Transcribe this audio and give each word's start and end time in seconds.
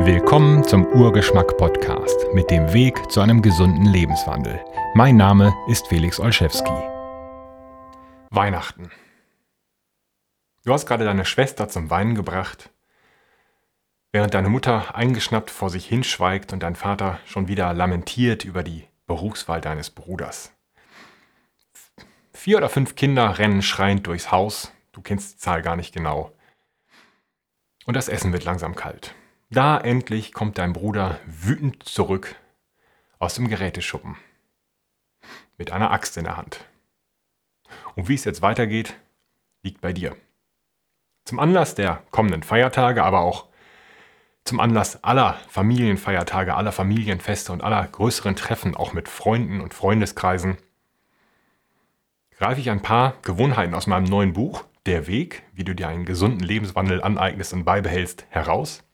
Willkommen 0.00 0.62
zum 0.62 0.86
Urgeschmack 0.86 1.56
Podcast 1.56 2.26
mit 2.34 2.50
dem 2.50 2.72
Weg 2.72 3.10
zu 3.10 3.20
einem 3.20 3.40
gesunden 3.40 3.86
Lebenswandel. 3.86 4.62
Mein 4.94 5.16
Name 5.16 5.54
ist 5.68 5.88
Felix 5.88 6.20
Olszewski. 6.20 6.70
Weihnachten. 8.30 8.90
Du 10.64 10.72
hast 10.72 10.86
gerade 10.86 11.04
deine 11.04 11.24
Schwester 11.24 11.68
zum 11.68 11.90
Weinen 11.90 12.14
gebracht, 12.14 12.70
während 14.12 14.34
deine 14.34 14.50
Mutter 14.50 14.94
eingeschnappt 14.94 15.50
vor 15.50 15.70
sich 15.70 15.86
hinschweigt 15.86 16.52
und 16.52 16.62
dein 16.62 16.76
Vater 16.76 17.18
schon 17.24 17.48
wieder 17.48 17.72
lamentiert 17.72 18.44
über 18.44 18.62
die 18.62 18.84
Berufswahl 19.06 19.60
deines 19.60 19.90
Bruders. 19.90 20.52
Vier 22.32 22.58
oder 22.58 22.68
fünf 22.68 22.94
Kinder 22.96 23.38
rennen 23.38 23.62
schreiend 23.62 24.06
durchs 24.06 24.30
Haus, 24.30 24.72
du 24.92 25.00
kennst 25.00 25.34
die 25.34 25.38
Zahl 25.38 25.62
gar 25.62 25.74
nicht 25.74 25.94
genau. 25.94 26.32
Und 27.86 27.94
das 27.94 28.08
Essen 28.08 28.32
wird 28.32 28.44
langsam 28.44 28.74
kalt. 28.74 29.14
Da 29.56 29.78
endlich 29.78 30.34
kommt 30.34 30.58
dein 30.58 30.74
Bruder 30.74 31.18
wütend 31.24 31.82
zurück 31.82 32.34
aus 33.18 33.36
dem 33.36 33.48
Geräteschuppen 33.48 34.18
mit 35.56 35.72
einer 35.72 35.92
Axt 35.92 36.18
in 36.18 36.24
der 36.24 36.36
Hand. 36.36 36.66
Und 37.94 38.06
wie 38.10 38.14
es 38.16 38.26
jetzt 38.26 38.42
weitergeht, 38.42 38.96
liegt 39.62 39.80
bei 39.80 39.94
dir. 39.94 40.14
Zum 41.24 41.38
Anlass 41.38 41.74
der 41.74 42.02
kommenden 42.10 42.42
Feiertage, 42.42 43.02
aber 43.02 43.20
auch 43.20 43.46
zum 44.44 44.60
Anlass 44.60 45.02
aller 45.02 45.38
Familienfeiertage, 45.48 46.54
aller 46.54 46.72
Familienfeste 46.72 47.50
und 47.50 47.64
aller 47.64 47.82
größeren 47.86 48.36
Treffen, 48.36 48.76
auch 48.76 48.92
mit 48.92 49.08
Freunden 49.08 49.62
und 49.62 49.72
Freundeskreisen, 49.72 50.58
greife 52.36 52.60
ich 52.60 52.68
ein 52.68 52.82
paar 52.82 53.14
Gewohnheiten 53.22 53.74
aus 53.74 53.86
meinem 53.86 54.04
neuen 54.04 54.34
Buch, 54.34 54.64
Der 54.84 55.06
Weg, 55.06 55.44
wie 55.54 55.64
du 55.64 55.74
dir 55.74 55.88
einen 55.88 56.04
gesunden 56.04 56.40
Lebenswandel 56.40 57.02
aneignest 57.02 57.54
und 57.54 57.64
beibehältst, 57.64 58.26
heraus 58.28 58.85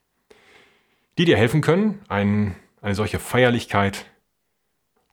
die 1.18 1.24
dir 1.24 1.36
helfen 1.36 1.60
können, 1.60 2.00
ein, 2.08 2.56
eine 2.80 2.94
solche 2.94 3.18
Feierlichkeit 3.18 4.06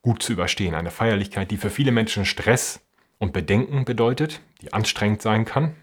gut 0.02 0.24
zu 0.24 0.34
überstehen. 0.34 0.76
Eine 0.76 0.92
Feierlichkeit, 0.92 1.52
die 1.52 1.58
für 1.58 1.70
viele 1.70 1.92
Menschen 1.92 2.26
Stress 2.26 2.82
und 3.18 3.34
Bedenken 3.34 3.86
bedeutet, 3.86 4.42
die 4.62 4.74
anstrengend 4.74 5.22
sein 5.22 5.46
kann. 5.46 5.76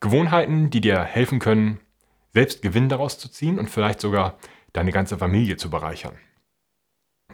Gewohnheiten, 0.00 0.70
die 0.70 0.80
dir 0.80 1.02
helfen 1.02 1.38
können, 1.38 1.78
selbst 2.32 2.62
Gewinn 2.62 2.88
daraus 2.88 3.18
zu 3.18 3.28
ziehen 3.28 3.58
und 3.58 3.70
vielleicht 3.70 4.00
sogar 4.00 4.38
deine 4.72 4.90
ganze 4.90 5.18
Familie 5.18 5.56
zu 5.56 5.70
bereichern. 5.70 6.16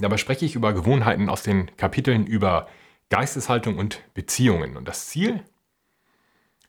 Dabei 0.00 0.16
spreche 0.16 0.44
ich 0.44 0.54
über 0.54 0.72
Gewohnheiten 0.72 1.28
aus 1.28 1.42
den 1.42 1.74
Kapiteln 1.76 2.26
über 2.26 2.68
Geisteshaltung 3.10 3.78
und 3.78 4.02
Beziehungen. 4.14 4.76
Und 4.76 4.86
das 4.86 5.06
Ziel 5.06 5.44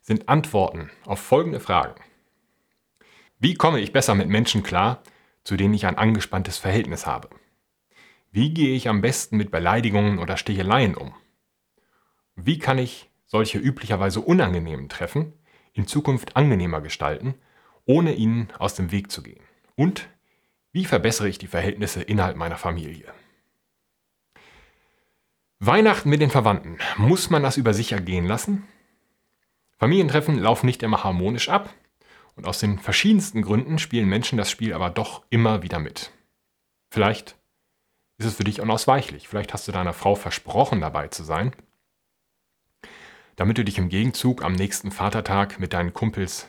sind 0.01 0.29
Antworten 0.29 0.89
auf 1.05 1.19
folgende 1.19 1.59
Fragen. 1.59 1.95
Wie 3.41 3.53
komme 3.53 3.79
ich 3.79 3.93
besser 3.93 4.15
mit 4.15 4.27
Menschen 4.27 4.63
klar, 4.63 5.01
zu 5.45 5.55
denen 5.55 5.73
ich 5.73 5.85
ein 5.85 5.97
angespanntes 5.97 6.57
Verhältnis 6.57 7.07
habe? 7.07 7.29
Wie 8.31 8.53
gehe 8.53 8.75
ich 8.75 8.89
am 8.89 8.99
besten 8.99 9.37
mit 9.37 9.49
Beleidigungen 9.49 10.19
oder 10.19 10.35
Sticheleien 10.35 10.93
um? 10.93 11.13
Wie 12.35 12.59
kann 12.59 12.77
ich 12.77 13.09
solche 13.25 13.57
üblicherweise 13.57 14.19
unangenehmen 14.19 14.89
Treffen 14.89 15.33
in 15.71 15.87
Zukunft 15.87 16.35
angenehmer 16.35 16.81
gestalten, 16.81 17.35
ohne 17.85 18.13
ihnen 18.13 18.49
aus 18.59 18.75
dem 18.75 18.91
Weg 18.91 19.09
zu 19.09 19.23
gehen? 19.23 19.43
Und 19.77 20.09
wie 20.73 20.83
verbessere 20.83 21.29
ich 21.29 21.37
die 21.37 21.47
Verhältnisse 21.47 22.01
innerhalb 22.01 22.35
meiner 22.35 22.57
Familie? 22.57 23.13
Weihnachten 25.59 26.09
mit 26.09 26.19
den 26.19 26.29
Verwandten. 26.29 26.77
Muss 26.97 27.29
man 27.29 27.41
das 27.41 27.55
über 27.55 27.73
sich 27.73 27.93
ergehen 27.93 28.25
lassen? 28.25 28.67
Familientreffen 29.77 30.37
laufen 30.37 30.65
nicht 30.65 30.83
immer 30.83 31.05
harmonisch 31.05 31.47
ab 31.47 31.73
und 32.39 32.45
aus 32.45 32.59
den 32.59 32.79
verschiedensten 32.79 33.41
Gründen 33.41 33.79
spielen 33.79 34.07
Menschen 34.07 34.37
das 34.37 34.49
Spiel 34.49 34.71
aber 34.71 34.89
doch 34.89 35.23
immer 35.29 35.61
wieder 35.61 35.77
mit. 35.77 36.11
Vielleicht 36.89 37.35
ist 38.17 38.27
es 38.27 38.35
für 38.35 38.45
dich 38.45 38.61
unausweichlich. 38.61 39.27
Vielleicht 39.27 39.53
hast 39.53 39.67
du 39.67 39.73
deiner 39.73 39.91
Frau 39.91 40.15
versprochen, 40.15 40.79
dabei 40.79 41.09
zu 41.09 41.25
sein, 41.25 41.53
damit 43.35 43.57
du 43.57 43.65
dich 43.65 43.77
im 43.77 43.89
Gegenzug 43.89 44.41
am 44.41 44.53
nächsten 44.53 44.89
Vatertag 44.89 45.59
mit 45.59 45.73
deinen 45.73 45.91
Kumpels 45.91 46.47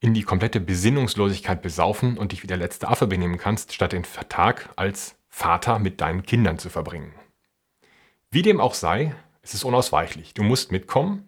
in 0.00 0.12
die 0.12 0.24
komplette 0.24 0.60
Besinnungslosigkeit 0.60 1.62
besaufen 1.62 2.18
und 2.18 2.32
dich 2.32 2.42
wie 2.42 2.46
der 2.46 2.58
letzte 2.58 2.88
Affe 2.88 3.06
benehmen 3.06 3.38
kannst, 3.38 3.72
statt 3.72 3.92
den 3.92 4.04
Tag 4.28 4.74
als 4.76 5.16
Vater 5.30 5.78
mit 5.78 6.02
deinen 6.02 6.22
Kindern 6.22 6.58
zu 6.58 6.68
verbringen. 6.68 7.14
Wie 8.30 8.42
dem 8.42 8.60
auch 8.60 8.74
sei, 8.74 9.16
es 9.40 9.54
ist 9.54 9.64
unausweichlich. 9.64 10.34
Du 10.34 10.42
musst 10.42 10.70
mitkommen. 10.70 11.26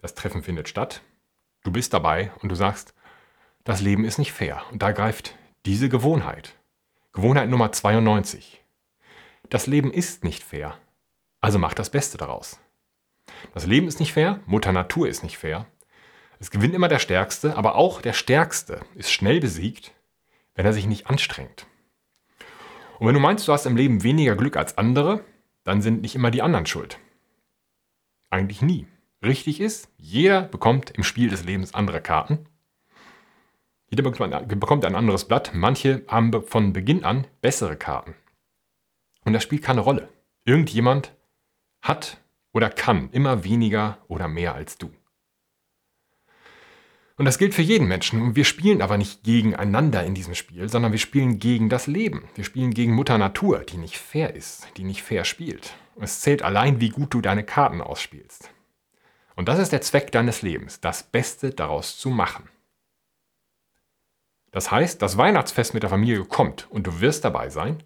Das 0.00 0.14
Treffen 0.14 0.44
findet 0.44 0.68
statt. 0.68 1.02
Du 1.68 1.72
bist 1.72 1.92
dabei 1.92 2.32
und 2.40 2.48
du 2.48 2.54
sagst, 2.54 2.94
das 3.62 3.82
Leben 3.82 4.06
ist 4.06 4.16
nicht 4.16 4.32
fair. 4.32 4.62
Und 4.72 4.80
da 4.80 4.90
greift 4.90 5.34
diese 5.66 5.90
Gewohnheit. 5.90 6.54
Gewohnheit 7.12 7.50
Nummer 7.50 7.70
92. 7.72 8.64
Das 9.50 9.66
Leben 9.66 9.92
ist 9.92 10.24
nicht 10.24 10.42
fair. 10.42 10.78
Also 11.42 11.58
mach 11.58 11.74
das 11.74 11.90
Beste 11.90 12.16
daraus. 12.16 12.58
Das 13.52 13.66
Leben 13.66 13.86
ist 13.86 14.00
nicht 14.00 14.14
fair, 14.14 14.40
Mutter 14.46 14.72
Natur 14.72 15.08
ist 15.08 15.22
nicht 15.22 15.36
fair. 15.36 15.66
Es 16.38 16.50
gewinnt 16.50 16.74
immer 16.74 16.88
der 16.88 17.00
Stärkste, 17.00 17.54
aber 17.54 17.74
auch 17.74 18.00
der 18.00 18.14
Stärkste 18.14 18.80
ist 18.94 19.12
schnell 19.12 19.38
besiegt, 19.38 19.92
wenn 20.54 20.64
er 20.64 20.72
sich 20.72 20.86
nicht 20.86 21.08
anstrengt. 21.08 21.66
Und 22.98 23.08
wenn 23.08 23.14
du 23.14 23.20
meinst, 23.20 23.46
du 23.46 23.52
hast 23.52 23.66
im 23.66 23.76
Leben 23.76 24.02
weniger 24.02 24.36
Glück 24.36 24.56
als 24.56 24.78
andere, 24.78 25.22
dann 25.64 25.82
sind 25.82 26.00
nicht 26.00 26.14
immer 26.14 26.30
die 26.30 26.40
anderen 26.40 26.64
schuld. 26.64 26.98
Eigentlich 28.30 28.62
nie 28.62 28.86
richtig 29.22 29.60
ist. 29.60 29.88
Jeder 29.96 30.42
bekommt 30.42 30.90
im 30.90 31.02
Spiel 31.02 31.30
des 31.30 31.44
Lebens 31.44 31.74
andere 31.74 32.00
Karten. 32.00 32.46
Jeder 33.90 34.02
bekommt 34.02 34.84
ein 34.84 34.94
anderes 34.94 35.26
Blatt. 35.26 35.52
Manche 35.54 36.04
haben 36.08 36.42
von 36.42 36.72
Beginn 36.72 37.04
an 37.04 37.26
bessere 37.40 37.76
Karten. 37.76 38.14
Und 39.24 39.32
das 39.32 39.42
spielt 39.42 39.62
keine 39.62 39.80
Rolle. 39.80 40.08
Irgendjemand 40.44 41.14
hat 41.80 42.18
oder 42.52 42.70
kann 42.70 43.10
immer 43.12 43.44
weniger 43.44 43.98
oder 44.08 44.28
mehr 44.28 44.54
als 44.54 44.78
du. 44.78 44.90
Und 47.16 47.24
das 47.24 47.38
gilt 47.38 47.52
für 47.52 47.62
jeden 47.62 47.88
Menschen. 47.88 48.22
Und 48.22 48.36
wir 48.36 48.44
spielen 48.44 48.80
aber 48.80 48.96
nicht 48.96 49.24
gegeneinander 49.24 50.04
in 50.04 50.14
diesem 50.14 50.34
Spiel, 50.34 50.68
sondern 50.68 50.92
wir 50.92 51.00
spielen 51.00 51.40
gegen 51.40 51.68
das 51.68 51.88
Leben. 51.88 52.28
Wir 52.36 52.44
spielen 52.44 52.72
gegen 52.72 52.94
Mutter 52.94 53.18
Natur, 53.18 53.60
die 53.60 53.76
nicht 53.76 53.98
fair 53.98 54.34
ist, 54.34 54.68
die 54.76 54.84
nicht 54.84 55.02
fair 55.02 55.24
spielt. 55.24 55.74
Es 56.00 56.20
zählt 56.20 56.42
allein, 56.42 56.80
wie 56.80 56.90
gut 56.90 57.12
du 57.12 57.20
deine 57.20 57.42
Karten 57.42 57.80
ausspielst. 57.80 58.50
Und 59.38 59.46
das 59.46 59.60
ist 59.60 59.70
der 59.70 59.80
Zweck 59.82 60.10
deines 60.10 60.42
Lebens, 60.42 60.80
das 60.80 61.04
Beste 61.04 61.50
daraus 61.50 61.96
zu 61.96 62.10
machen. 62.10 62.48
Das 64.50 64.72
heißt, 64.72 65.00
das 65.00 65.16
Weihnachtsfest 65.16 65.74
mit 65.74 65.84
der 65.84 65.90
Familie 65.90 66.24
kommt 66.24 66.68
und 66.72 66.88
du 66.88 67.00
wirst 67.00 67.24
dabei 67.24 67.48
sein, 67.48 67.84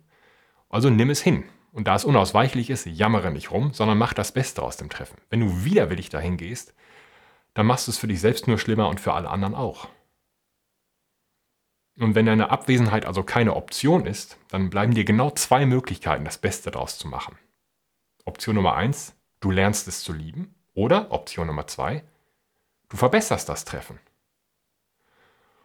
also 0.71 0.89
nimm 0.89 1.11
es 1.11 1.21
hin. 1.21 1.45
Und 1.71 1.89
da 1.89 1.95
es 1.95 2.07
unausweichlich 2.07 2.71
ist, 2.71 2.87
jammere 2.87 3.31
nicht 3.31 3.51
rum, 3.51 3.75
sondern 3.75 3.99
mach 3.99 4.15
das 4.15 4.33
Beste 4.33 4.63
aus 4.63 4.79
dem 4.79 4.89
Treffen. 4.89 5.19
Wenn 5.29 5.41
du 5.41 5.63
widerwillig 5.63 6.09
dahin 6.09 6.39
gehst, 6.39 6.73
dann 7.53 7.67
machst 7.67 7.87
du 7.87 7.91
es 7.91 7.99
für 7.99 8.09
dich 8.09 8.23
selbst 8.23 8.49
nur 8.49 8.57
schlimmer 8.57 8.89
und 8.89 8.99
für 8.99 9.13
alle 9.13 9.29
anderen 9.29 9.55
auch. 9.55 9.91
Und 11.99 12.15
wenn 12.15 12.25
deine 12.25 12.49
Abwesenheit 12.49 13.05
also 13.05 13.25
keine 13.25 13.57
Option 13.57 14.07
ist, 14.07 14.39
dann 14.49 14.71
bleiben 14.71 14.95
dir 14.95 15.05
genau 15.05 15.31
zwei 15.33 15.67
Möglichkeiten, 15.67 16.25
das 16.25 16.39
Beste 16.39 16.71
daraus 16.71 16.97
zu 16.97 17.09
machen. 17.09 17.37
Option 18.25 18.55
Nummer 18.55 18.75
eins, 18.75 19.15
du 19.41 19.51
lernst 19.51 19.87
es 19.87 20.03
zu 20.03 20.15
lieben. 20.15 20.55
Oder 20.75 21.11
Option 21.11 21.47
Nummer 21.47 21.67
zwei, 21.67 22.03
du 22.89 22.97
verbesserst 22.97 23.49
das 23.49 23.65
Treffen. 23.65 23.99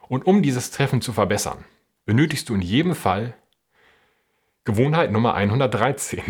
Und 0.09 0.25
um 0.25 0.41
dieses 0.41 0.71
Treffen 0.71 1.01
zu 1.01 1.13
verbessern, 1.13 1.65
benötigst 2.05 2.49
du 2.49 2.55
in 2.55 2.61
jedem 2.61 2.95
Fall 2.95 3.35
Gewohnheit 4.63 5.11
Nummer 5.11 5.33
113. 5.33 6.21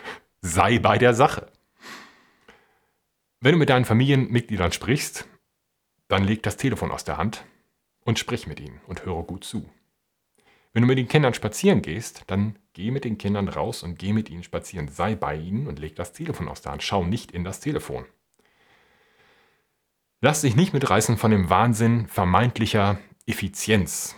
Sei 0.40 0.78
bei 0.78 0.98
der 0.98 1.14
Sache. 1.14 1.50
Wenn 3.40 3.52
du 3.52 3.58
mit 3.58 3.68
deinen 3.68 3.84
Familienmitgliedern 3.84 4.72
sprichst, 4.72 5.26
dann 6.08 6.24
leg 6.24 6.42
das 6.42 6.56
Telefon 6.56 6.90
aus 6.90 7.04
der 7.04 7.16
Hand 7.18 7.44
und 8.04 8.18
sprich 8.18 8.46
mit 8.46 8.60
ihnen 8.60 8.80
und 8.86 9.04
höre 9.04 9.22
gut 9.24 9.44
zu. 9.44 9.68
Wenn 10.72 10.82
du 10.82 10.86
mit 10.88 10.96
den 10.96 11.08
Kindern 11.08 11.34
spazieren 11.34 11.82
gehst, 11.82 12.24
dann 12.28 12.58
geh 12.72 12.90
mit 12.90 13.04
den 13.04 13.18
Kindern 13.18 13.48
raus 13.48 13.82
und 13.82 13.98
geh 13.98 14.12
mit 14.12 14.30
ihnen 14.30 14.42
spazieren. 14.42 14.88
Sei 14.88 15.14
bei 15.14 15.36
ihnen 15.36 15.66
und 15.66 15.78
leg 15.78 15.96
das 15.96 16.12
Telefon 16.12 16.48
aus 16.48 16.62
der 16.62 16.72
Hand. 16.72 16.82
Schau 16.82 17.04
nicht 17.04 17.30
in 17.32 17.44
das 17.44 17.60
Telefon. 17.60 18.06
Lass 20.24 20.42
dich 20.42 20.54
nicht 20.54 20.72
mitreißen 20.72 21.16
von 21.16 21.32
dem 21.32 21.50
Wahnsinn 21.50 22.06
vermeintlicher 22.06 23.00
Effizienz 23.26 24.14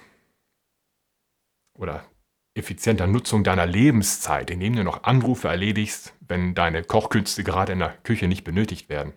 oder 1.72 2.04
effizienter 2.52 3.06
Nutzung 3.06 3.42
deiner 3.42 3.64
Lebenszeit, 3.64 4.50
indem 4.50 4.76
du 4.76 4.84
noch 4.84 5.04
Anrufe 5.04 5.48
erledigst, 5.48 6.12
wenn 6.20 6.54
deine 6.54 6.84
Kochkünste 6.84 7.42
gerade 7.42 7.72
in 7.72 7.78
der 7.78 7.96
Küche 8.02 8.28
nicht 8.28 8.44
benötigt 8.44 8.90
werden. 8.90 9.14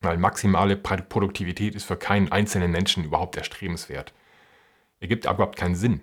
Weil 0.00 0.16
maximale 0.16 0.74
Produktivität 0.78 1.74
ist 1.74 1.84
für 1.84 1.98
keinen 1.98 2.32
einzelnen 2.32 2.70
Menschen 2.70 3.04
überhaupt 3.04 3.36
erstrebenswert. 3.36 4.14
Ergibt 5.00 5.26
überhaupt 5.26 5.56
keinen 5.56 5.76
Sinn. 5.76 6.00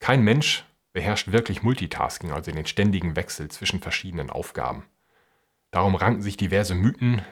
Kein 0.00 0.22
Mensch 0.22 0.66
beherrscht 0.92 1.32
wirklich 1.32 1.62
Multitasking, 1.62 2.30
also 2.30 2.50
den 2.50 2.66
ständigen 2.66 3.16
Wechsel 3.16 3.48
zwischen 3.48 3.80
verschiedenen 3.80 4.28
Aufgaben. 4.28 4.84
Darum 5.70 5.94
ranken 5.94 6.20
sich 6.20 6.36
diverse 6.36 6.74
Mythen 6.74 7.22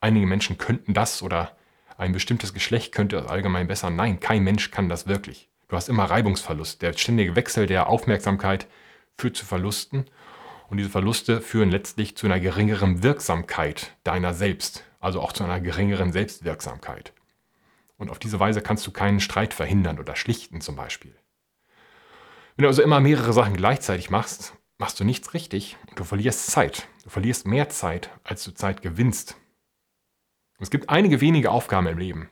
Einige 0.00 0.26
Menschen 0.26 0.58
könnten 0.58 0.94
das 0.94 1.22
oder 1.22 1.56
ein 1.96 2.12
bestimmtes 2.12 2.54
Geschlecht 2.54 2.94
könnte 2.94 3.16
das 3.16 3.26
allgemein 3.26 3.66
besser. 3.66 3.90
Nein, 3.90 4.20
kein 4.20 4.44
Mensch 4.44 4.70
kann 4.70 4.88
das 4.88 5.06
wirklich. 5.06 5.48
Du 5.68 5.76
hast 5.76 5.88
immer 5.88 6.04
Reibungsverlust. 6.04 6.80
Der 6.80 6.92
ständige 6.92 7.36
Wechsel 7.36 7.66
der 7.66 7.88
Aufmerksamkeit 7.88 8.66
führt 9.16 9.36
zu 9.36 9.44
Verlusten 9.44 10.06
und 10.68 10.76
diese 10.76 10.90
Verluste 10.90 11.40
führen 11.40 11.70
letztlich 11.70 12.16
zu 12.16 12.26
einer 12.26 12.40
geringeren 12.40 13.02
Wirksamkeit 13.02 13.96
deiner 14.04 14.34
selbst, 14.34 14.84
also 15.00 15.20
auch 15.20 15.32
zu 15.32 15.44
einer 15.44 15.60
geringeren 15.60 16.12
Selbstwirksamkeit. 16.12 17.12
Und 17.96 18.10
auf 18.10 18.18
diese 18.18 18.38
Weise 18.38 18.60
kannst 18.60 18.86
du 18.86 18.92
keinen 18.92 19.20
Streit 19.20 19.54
verhindern 19.54 19.98
oder 19.98 20.14
schlichten 20.14 20.60
zum 20.60 20.76
Beispiel. 20.76 21.14
Wenn 22.56 22.62
du 22.62 22.68
also 22.68 22.82
immer 22.82 23.00
mehrere 23.00 23.32
Sachen 23.32 23.56
gleichzeitig 23.56 24.10
machst, 24.10 24.54
machst 24.78 25.00
du 25.00 25.04
nichts 25.04 25.34
richtig 25.34 25.76
und 25.88 25.98
du 25.98 26.04
verlierst 26.04 26.46
Zeit. 26.46 26.86
Du 27.02 27.10
verlierst 27.10 27.46
mehr 27.46 27.68
Zeit, 27.68 28.10
als 28.22 28.44
du 28.44 28.52
Zeit 28.52 28.82
gewinnst. 28.82 29.36
Es 30.60 30.70
gibt 30.70 30.90
einige 30.90 31.20
wenige 31.20 31.52
Aufgaben 31.52 31.86
im 31.86 31.98
Leben, 31.98 32.28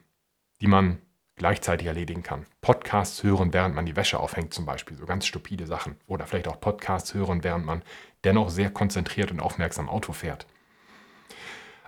die 0.61 0.67
man 0.67 0.99
gleichzeitig 1.37 1.87
erledigen 1.87 2.23
kann. 2.23 2.46
Podcasts 2.61 3.23
hören, 3.23 3.52
während 3.52 3.75
man 3.75 3.87
die 3.87 3.94
Wäsche 3.94 4.19
aufhängt 4.19 4.52
zum 4.52 4.67
Beispiel, 4.67 4.96
so 4.96 5.06
ganz 5.06 5.26
stupide 5.26 5.67
Sachen. 5.67 5.96
Oder 6.06 6.26
vielleicht 6.26 6.49
auch 6.49 6.61
Podcasts 6.61 7.14
hören, 7.14 7.44
während 7.44 7.64
man 7.64 7.82
dennoch 8.25 8.49
sehr 8.49 8.70
konzentriert 8.70 9.31
und 9.31 9.40
aufmerksam 9.40 9.88
Auto 9.88 10.12
fährt. 10.12 10.46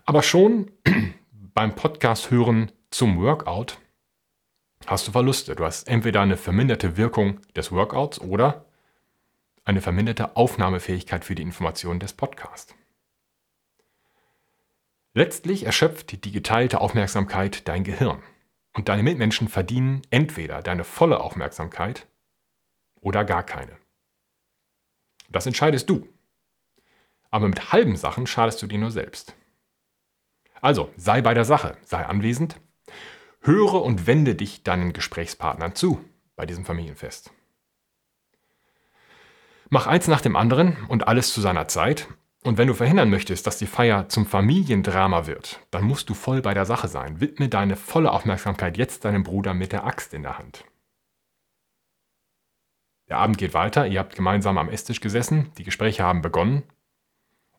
Aber 0.05 0.23
schon 0.23 0.71
beim 1.33 1.75
Podcast 1.75 2.31
hören 2.31 2.71
zum 2.91 3.21
Workout 3.21 3.79
hast 4.87 5.09
du 5.09 5.13
Verluste. 5.13 5.57
Du 5.57 5.65
hast 5.65 5.89
entweder 5.89 6.21
eine 6.21 6.37
verminderte 6.37 6.97
Wirkung 6.97 7.41
des 7.57 7.73
Workouts 7.73 8.21
oder 8.21 8.65
eine 9.65 9.81
verminderte 9.81 10.37
Aufnahmefähigkeit 10.37 11.25
für 11.25 11.35
die 11.35 11.43
Informationen 11.43 12.01
des 12.01 12.13
Podcasts. 12.13 12.78
Letztlich 15.19 15.67
erschöpft 15.67 16.25
die 16.25 16.31
geteilte 16.31 16.81
Aufmerksamkeit 16.81 17.67
dein 17.67 17.83
Gehirn. 17.83 18.23
Und 18.73 18.89
deine 18.89 19.03
Mitmenschen 19.03 19.49
verdienen 19.49 20.03
entweder 20.11 20.63
deine 20.63 20.85
volle 20.85 21.19
Aufmerksamkeit 21.19 22.07
oder 23.01 23.25
gar 23.25 23.43
keine. 23.43 23.77
Das 25.29 25.45
entscheidest 25.45 25.91
du. 25.91 26.07
Aber 27.33 27.49
mit 27.49 27.73
halben 27.73 27.97
Sachen 27.97 28.29
schadest 28.29 28.63
du 28.63 28.69
dir 28.69 28.79
nur 28.79 28.93
selbst. 28.93 29.35
Also 30.61 30.93
sei 30.97 31.21
bei 31.21 31.35
der 31.35 31.45
Sache, 31.45 31.77
sei 31.83 32.07
anwesend, 32.07 32.61
höre 33.41 33.83
und 33.83 34.07
wende 34.07 34.37
dich 34.37 34.63
deinen 34.63 34.93
Gesprächspartnern 34.93 35.75
zu 35.75 35.99
bei 36.37 36.47
diesem 36.47 36.65
Familienfest. 36.65 37.33
Mach 39.69 39.89
eins 39.89 40.07
nach 40.07 40.21
dem 40.21 40.37
anderen 40.37 40.77
und 40.87 41.09
alles 41.09 41.33
zu 41.35 41.41
seiner 41.41 41.67
Zeit. 41.67 42.07
Und 42.49 42.57
wenn 42.57 42.69
du 42.69 42.73
verhindern 42.73 43.11
möchtest, 43.11 43.47
dass 43.47 43.59
die 43.59 43.67
Feier 43.67 44.09
zum 44.09 44.25
Familiendrama 44.25 45.27
wird, 45.27 45.61
dann 45.71 45.85
musst 45.85 46.09
du 46.09 46.15
voll 46.15 46.41
bei 46.41 46.55
der 46.55 46.65
Sache 46.65 46.89
sein. 46.89 47.21
Widme 47.21 47.51
deine 47.51 47.77
volle 47.77 48.11
Aufmerksamkeit 48.11 48.79
jetzt 48.79 49.05
deinem 49.05 49.23
Bruder 49.23 49.53
mit 49.53 49.71
der 49.71 49.85
Axt 49.85 50.15
in 50.15 50.23
der 50.23 50.39
Hand. 50.39 50.65
Der 53.11 53.19
Abend 53.19 53.37
geht 53.37 53.53
weiter, 53.53 53.87
ihr 53.87 53.99
habt 53.99 54.17
gemeinsam 54.17 54.57
am 54.57 54.71
Esstisch 54.71 55.03
gesessen, 55.03 55.53
die 55.59 55.63
Gespräche 55.63 56.05
haben 56.05 56.23
begonnen 56.23 56.63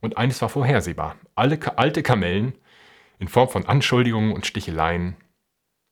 und 0.02 0.18
eines 0.18 0.42
war 0.42 0.50
vorhersehbar. 0.50 1.18
Alle 1.36 1.60
alte 1.78 2.02
Kamellen 2.02 2.54
in 3.20 3.28
Form 3.28 3.50
von 3.50 3.68
Anschuldigungen 3.68 4.32
und 4.32 4.48
Sticheleien, 4.48 5.18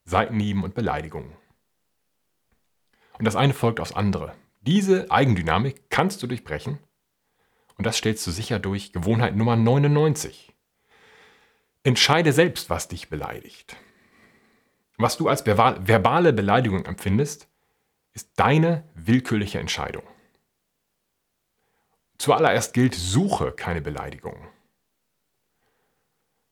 Seitenhieben 0.06 0.64
und 0.64 0.74
Beleidigungen. 0.74 1.30
Und 3.16 3.26
das 3.26 3.36
eine 3.36 3.54
folgt 3.54 3.78
aufs 3.78 3.92
andere. 3.92 4.34
Diese 4.62 5.08
Eigendynamik 5.08 5.88
kannst 5.88 6.20
du 6.20 6.26
durchbrechen 6.26 6.80
und 7.78 7.86
das 7.86 7.96
stellst 7.96 8.26
du 8.26 8.30
sicher 8.32 8.58
durch 8.58 8.92
Gewohnheit 8.92 9.36
Nummer 9.36 9.56
99. 9.56 10.52
Entscheide 11.84 12.32
selbst, 12.32 12.68
was 12.68 12.88
dich 12.88 13.08
beleidigt. 13.08 13.76
Was 14.98 15.16
du 15.16 15.28
als 15.28 15.46
verbale 15.46 16.32
Beleidigung 16.32 16.84
empfindest, 16.84 17.48
ist 18.14 18.32
deine 18.34 18.82
willkürliche 18.94 19.60
Entscheidung. 19.60 20.02
Zuallererst 22.18 22.74
gilt, 22.74 22.96
suche 22.96 23.52
keine 23.52 23.80
Beleidigung. 23.80 24.48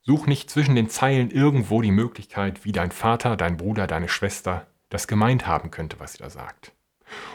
Such 0.02 0.28
nicht 0.28 0.49
zwischen 0.49 0.76
den 0.76 0.88
Zeilen 0.88 1.32
irgendwo 1.32 1.82
die 1.82 1.90
Möglichkeit, 1.90 2.64
wie 2.64 2.70
dein 2.70 2.93
Vater, 2.93 3.37
dein 3.37 3.56
Bruder, 3.56 3.88
deine 3.88 4.08
Schwester 4.08 4.69
das 4.88 5.08
gemeint 5.08 5.49
haben 5.49 5.73
könnte, 5.73 5.99
was 5.99 6.12
sie 6.12 6.19
da 6.19 6.31
sagt. 6.31 6.73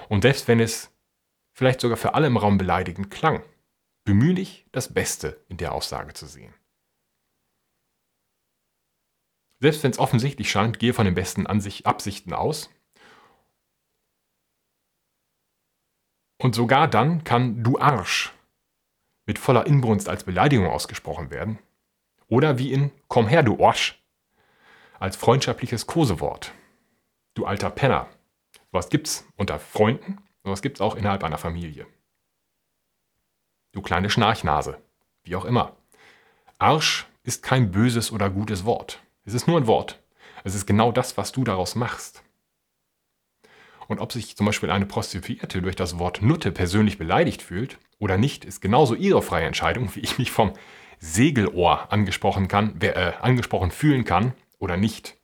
Und 0.08 0.22
selbst 0.22 0.48
wenn 0.48 0.62
es 0.62 0.90
vielleicht 1.52 1.82
sogar 1.82 1.98
für 1.98 2.14
alle 2.14 2.28
im 2.28 2.38
Raum 2.38 2.58
beleidigend 2.58 3.12
klang, 3.12 3.44
bemühe 4.04 4.34
dich, 4.34 4.66
das 4.72 4.94
Beste 4.94 5.44
in 5.48 5.58
der 5.58 5.74
Aussage 5.74 6.14
zu 6.14 6.26
sehen. 6.26 6.54
Selbst 9.60 9.84
wenn 9.84 9.92
es 9.92 10.00
offensichtlich 10.00 10.50
scheint, 10.50 10.80
gehe 10.80 10.94
von 10.94 11.06
den 11.06 11.14
besten 11.16 11.46
Absichten 11.48 12.34
aus 12.34 12.70
Und 16.42 16.56
sogar 16.56 16.88
dann 16.88 17.24
kann 17.24 17.64
du 17.64 17.78
Arsch 17.78 18.34
mit 19.28 19.38
voller 19.38 19.68
Inbrunst 19.68 20.10
als 20.10 20.24
Beleidigung 20.24 20.66
ausgesprochen 20.66 21.30
werden. 21.30 21.60
Oder 22.28 22.58
wie 22.58 22.74
in 22.74 22.90
Komm 23.08 23.28
her, 23.28 23.44
du 23.44 23.60
Orsch 23.60 24.02
als 25.00 25.16
freundschaftliches 25.16 25.86
Kosewort. 25.86 26.52
Du 27.36 27.46
alter 27.46 27.70
Penner. 27.70 28.10
Was 28.72 28.90
gibt's 28.90 29.28
unter 29.36 29.60
Freunden 29.60 30.18
und 30.42 30.52
was 30.52 30.64
gibt's 30.64 30.82
auch 30.82 30.96
innerhalb 30.96 31.24
einer 31.24 31.38
Familie. 31.38 31.86
Du 33.72 33.82
kleine 33.82 34.10
Schnarchnase. 34.10 34.78
Wie 35.24 35.36
auch 35.36 35.46
immer. 35.46 35.76
Arsch 36.58 37.08
ist 37.24 37.44
kein 37.44 37.72
böses 37.72 38.12
oder 38.12 38.30
gutes 38.30 38.66
Wort. 38.66 39.02
Es 39.24 39.34
ist 39.34 39.48
nur 39.48 39.58
ein 39.58 39.68
Wort. 39.68 40.02
Es 40.44 40.56
ist 40.56 40.66
genau 40.66 40.92
das, 40.92 41.18
was 41.18 41.32
du 41.32 41.44
daraus 41.44 41.76
machst. 41.76 42.24
Und 43.88 44.00
ob 44.00 44.12
sich 44.12 44.36
zum 44.36 44.46
Beispiel 44.46 44.72
eine 44.72 44.86
Prostituierte 44.86 45.62
durch 45.62 45.76
das 45.76 46.00
Wort 46.00 46.22
Nutte 46.22 46.52
persönlich 46.52 46.98
beleidigt 46.98 47.42
fühlt 47.42 47.78
oder 48.00 48.18
nicht, 48.18 48.46
ist 48.46 48.62
genauso 48.62 48.96
ihre 48.96 49.22
freie 49.22 49.46
Entscheidung, 49.46 49.94
wie 49.96 50.00
ich 50.00 50.18
mich 50.18 50.32
vom 50.32 50.54
Segelohr 51.00 51.92
angesprochen, 51.92 52.48
kann, 52.48 52.80
äh, 52.82 53.14
angesprochen 53.22 53.72
fühlen 53.72 54.06
kann 54.06 54.34
oder 54.60 54.78
nicht. 54.78 55.18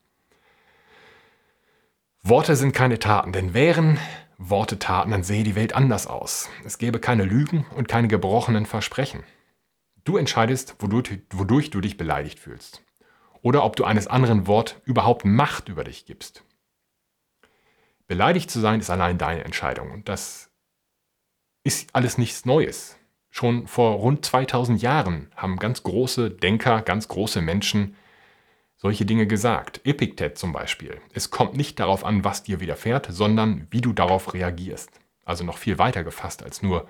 Worte 2.24 2.56
sind 2.56 2.74
keine 2.74 3.00
Taten, 3.00 3.32
denn 3.32 3.54
wären 3.54 4.00
Worte 4.38 4.78
Taten, 4.78 5.12
dann 5.12 5.24
sähe 5.24 5.44
die 5.44 5.56
Welt 5.56 5.74
anders 5.74 6.06
aus. 6.06 6.50
Es 6.64 6.78
gäbe 6.78 7.00
keine 7.00 7.24
Lügen 7.24 7.66
und 7.76 7.88
keine 7.88 8.08
gebrochenen 8.08 8.66
Versprechen. 8.66 9.24
Du 10.04 10.18
entscheidest, 10.18 10.76
wodurch, 10.80 11.20
wodurch 11.32 11.70
du 11.70 11.82
dich 11.82 11.98
beleidigt 11.98 12.40
fühlst. 12.40 12.84
Oder 13.42 13.64
ob 13.64 13.76
du 13.76 13.84
eines 13.84 14.08
anderen 14.08 14.48
Wort 14.48 14.82
überhaupt 14.86 15.26
Macht 15.26 15.70
über 15.70 15.84
dich 15.84 16.06
gibst. 16.06 16.44
Beleidigt 18.08 18.50
zu 18.50 18.60
sein 18.60 18.80
ist 18.80 18.90
allein 18.90 19.18
deine 19.18 19.44
Entscheidung. 19.44 19.92
Und 19.92 20.08
das 20.08 20.50
ist 21.64 21.94
alles 21.94 22.18
nichts 22.18 22.46
Neues. 22.46 22.98
Schon 23.30 23.68
vor 23.68 23.98
rund 23.98 24.24
2000 24.24 24.82
Jahren 24.82 25.32
haben 25.36 25.58
ganz 25.58 25.84
große 25.84 26.32
Denker, 26.32 26.82
ganz 26.82 27.08
große 27.08 27.42
Menschen 27.42 27.96
solche 28.78 29.06
Dinge 29.06 29.28
gesagt. 29.28 29.82
Epiktet 29.84 30.38
zum 30.38 30.54
Beispiel. 30.54 31.02
Es 31.14 31.30
kommt 31.30 31.58
nicht 31.58 31.80
darauf 31.80 32.06
an, 32.06 32.24
was 32.24 32.44
dir 32.44 32.60
widerfährt, 32.60 33.08
sondern 33.10 33.68
wie 33.72 33.82
du 33.82 33.92
darauf 33.92 34.34
reagierst. 34.34 34.92
Also 35.26 35.44
noch 35.44 35.58
viel 35.58 35.78
weiter 35.78 36.04
gefasst 36.04 36.44
als 36.44 36.62
nur 36.62 36.88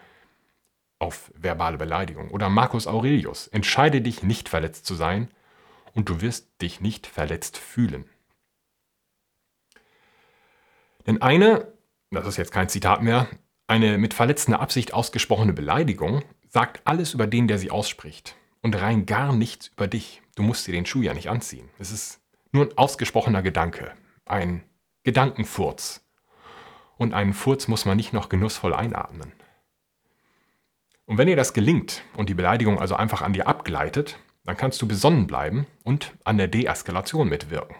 auf 0.99 1.31
verbale 1.35 1.77
Beleidigung. 1.77 2.29
Oder 2.29 2.49
Marcus 2.49 2.87
Aurelius. 2.87 3.47
Entscheide 3.47 4.01
dich 4.01 4.21
nicht 4.21 4.49
verletzt 4.49 4.85
zu 4.85 4.95
sein 4.95 5.29
und 5.93 6.09
du 6.09 6.21
wirst 6.21 6.61
dich 6.61 6.81
nicht 6.81 7.07
verletzt 7.07 7.57
fühlen. 7.57 8.05
Denn 11.07 11.21
eine, 11.21 11.73
das 12.11 12.27
ist 12.27 12.37
jetzt 12.37 12.51
kein 12.51 12.69
Zitat 12.69 13.01
mehr, 13.01 13.27
eine 13.67 13.97
mit 13.97 14.13
verletzender 14.13 14.59
Absicht 14.59 14.93
ausgesprochene 14.93 15.53
Beleidigung 15.53 16.23
sagt 16.49 16.81
alles 16.85 17.13
über 17.13 17.27
den, 17.27 17.47
der 17.47 17.57
sie 17.57 17.71
ausspricht. 17.71 18.36
Und 18.61 18.75
rein 18.75 19.05
gar 19.05 19.33
nichts 19.33 19.67
über 19.67 19.87
dich. 19.87 20.21
Du 20.35 20.43
musst 20.43 20.67
dir 20.67 20.71
den 20.71 20.85
Schuh 20.85 21.01
ja 21.01 21.13
nicht 21.13 21.29
anziehen. 21.29 21.69
Es 21.79 21.91
ist 21.91 22.21
nur 22.51 22.65
ein 22.65 22.77
ausgesprochener 22.77 23.41
Gedanke. 23.41 23.93
Ein 24.25 24.63
Gedankenfurz. 25.03 26.03
Und 26.97 27.13
einen 27.13 27.33
Furz 27.33 27.67
muss 27.67 27.85
man 27.85 27.97
nicht 27.97 28.13
noch 28.13 28.29
genussvoll 28.29 28.73
einatmen. 28.73 29.31
Und 31.05 31.17
wenn 31.17 31.27
dir 31.27 31.35
das 31.37 31.53
gelingt 31.53 32.03
und 32.17 32.27
die 32.27 32.33
Beleidigung 32.33 32.79
also 32.79 32.95
einfach 32.95 33.21
an 33.21 33.33
dir 33.33 33.47
abgleitet, 33.47 34.19
dann 34.43 34.57
kannst 34.57 34.81
du 34.81 34.87
besonnen 34.87 35.27
bleiben 35.27 35.67
und 35.83 36.13
an 36.23 36.37
der 36.37 36.47
Deeskalation 36.47 37.29
mitwirken. 37.29 37.75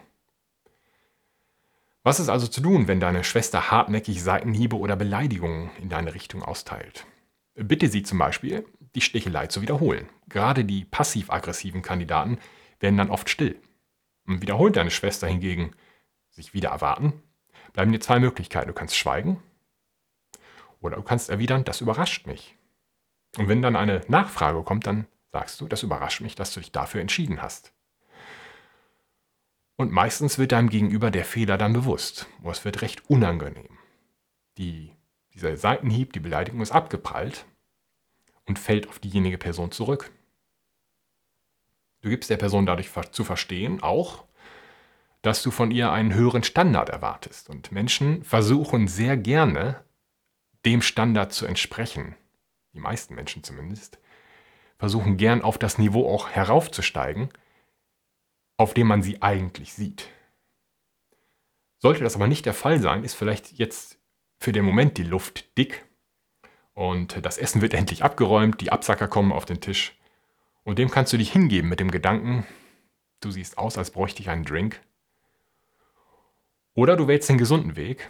Was 2.02 2.20
ist 2.20 2.30
also 2.30 2.46
zu 2.46 2.62
tun, 2.62 2.88
wenn 2.88 3.00
deine 3.00 3.24
Schwester 3.24 3.70
hartnäckig 3.70 4.22
Seitenhiebe 4.22 4.76
oder 4.76 4.96
Beleidigungen 4.96 5.70
in 5.80 5.90
deine 5.90 6.14
Richtung 6.14 6.42
austeilt? 6.42 7.06
Bitte 7.54 7.88
sie 7.88 8.02
zum 8.02 8.18
Beispiel, 8.18 8.64
die 8.94 9.00
Stichelei 9.00 9.46
zu 9.46 9.62
wiederholen. 9.62 10.08
Gerade 10.28 10.64
die 10.64 10.84
passiv-aggressiven 10.84 11.82
Kandidaten 11.82 12.38
werden 12.80 12.96
dann 12.96 13.10
oft 13.10 13.28
still. 13.28 13.60
Und 14.26 14.42
wiederholt 14.42 14.76
deine 14.76 14.90
Schwester 14.90 15.26
hingegen 15.26 15.72
sich 16.30 16.54
wieder 16.54 16.70
erwarten, 16.70 17.22
bleiben 17.72 17.92
dir 17.92 18.00
zwei 18.00 18.18
Möglichkeiten. 18.18 18.68
Du 18.68 18.74
kannst 18.74 18.96
schweigen 18.96 19.42
oder 20.80 20.96
du 20.96 21.02
kannst 21.02 21.30
erwidern, 21.30 21.64
das 21.64 21.80
überrascht 21.80 22.26
mich. 22.26 22.56
Und 23.36 23.48
wenn 23.48 23.62
dann 23.62 23.76
eine 23.76 24.02
Nachfrage 24.08 24.62
kommt, 24.62 24.86
dann 24.86 25.06
sagst 25.32 25.60
du, 25.60 25.68
das 25.68 25.82
überrascht 25.82 26.20
mich, 26.20 26.34
dass 26.34 26.52
du 26.52 26.60
dich 26.60 26.72
dafür 26.72 27.00
entschieden 27.00 27.42
hast. 27.42 27.72
Und 29.76 29.92
meistens 29.92 30.38
wird 30.38 30.52
deinem 30.52 30.70
Gegenüber 30.70 31.10
der 31.10 31.24
Fehler 31.24 31.56
dann 31.56 31.72
bewusst. 31.72 32.26
Oh, 32.42 32.50
es 32.50 32.64
wird 32.64 32.82
recht 32.82 33.08
unangenehm. 33.08 33.78
Die, 34.56 34.92
dieser 35.34 35.56
Seitenhieb, 35.56 36.12
die 36.12 36.20
Beleidigung 36.20 36.60
ist 36.60 36.72
abgeprallt 36.72 37.46
und 38.48 38.58
fällt 38.58 38.88
auf 38.88 38.98
diejenige 38.98 39.38
Person 39.38 39.70
zurück. 39.70 40.10
Du 42.00 42.08
gibst 42.08 42.30
der 42.30 42.36
Person 42.36 42.66
dadurch 42.66 42.90
zu 43.10 43.24
verstehen, 43.24 43.82
auch, 43.82 44.24
dass 45.22 45.42
du 45.42 45.50
von 45.50 45.70
ihr 45.70 45.90
einen 45.90 46.14
höheren 46.14 46.44
Standard 46.44 46.88
erwartest. 46.88 47.50
Und 47.50 47.72
Menschen 47.72 48.22
versuchen 48.22 48.88
sehr 48.88 49.16
gerne, 49.16 49.82
dem 50.64 50.80
Standard 50.80 51.32
zu 51.32 51.46
entsprechen. 51.46 52.14
Die 52.72 52.80
meisten 52.80 53.14
Menschen 53.14 53.42
zumindest. 53.42 53.98
Versuchen 54.78 55.16
gern 55.16 55.42
auf 55.42 55.58
das 55.58 55.78
Niveau 55.78 56.08
auch 56.08 56.30
heraufzusteigen, 56.30 57.30
auf 58.56 58.74
dem 58.74 58.86
man 58.86 59.02
sie 59.02 59.22
eigentlich 59.22 59.74
sieht. 59.74 60.08
Sollte 61.78 62.04
das 62.04 62.14
aber 62.14 62.28
nicht 62.28 62.46
der 62.46 62.54
Fall 62.54 62.80
sein, 62.80 63.04
ist 63.04 63.14
vielleicht 63.14 63.52
jetzt 63.52 63.98
für 64.38 64.52
den 64.52 64.64
Moment 64.64 64.98
die 64.98 65.04
Luft 65.04 65.56
dick 65.58 65.84
und 66.78 67.26
das 67.26 67.38
Essen 67.38 67.60
wird 67.60 67.74
endlich 67.74 68.04
abgeräumt, 68.04 68.60
die 68.60 68.70
Absacker 68.70 69.08
kommen 69.08 69.32
auf 69.32 69.44
den 69.44 69.60
Tisch 69.60 69.98
und 70.62 70.78
dem 70.78 70.92
kannst 70.92 71.12
du 71.12 71.16
dich 71.16 71.32
hingeben 71.32 71.68
mit 71.68 71.80
dem 71.80 71.90
Gedanken, 71.90 72.46
du 73.18 73.32
siehst 73.32 73.58
aus, 73.58 73.76
als 73.76 73.90
bräuchte 73.90 74.22
ich 74.22 74.30
einen 74.30 74.44
Drink. 74.44 74.80
Oder 76.74 76.96
du 76.96 77.08
wählst 77.08 77.28
den 77.28 77.36
gesunden 77.36 77.74
Weg 77.74 78.08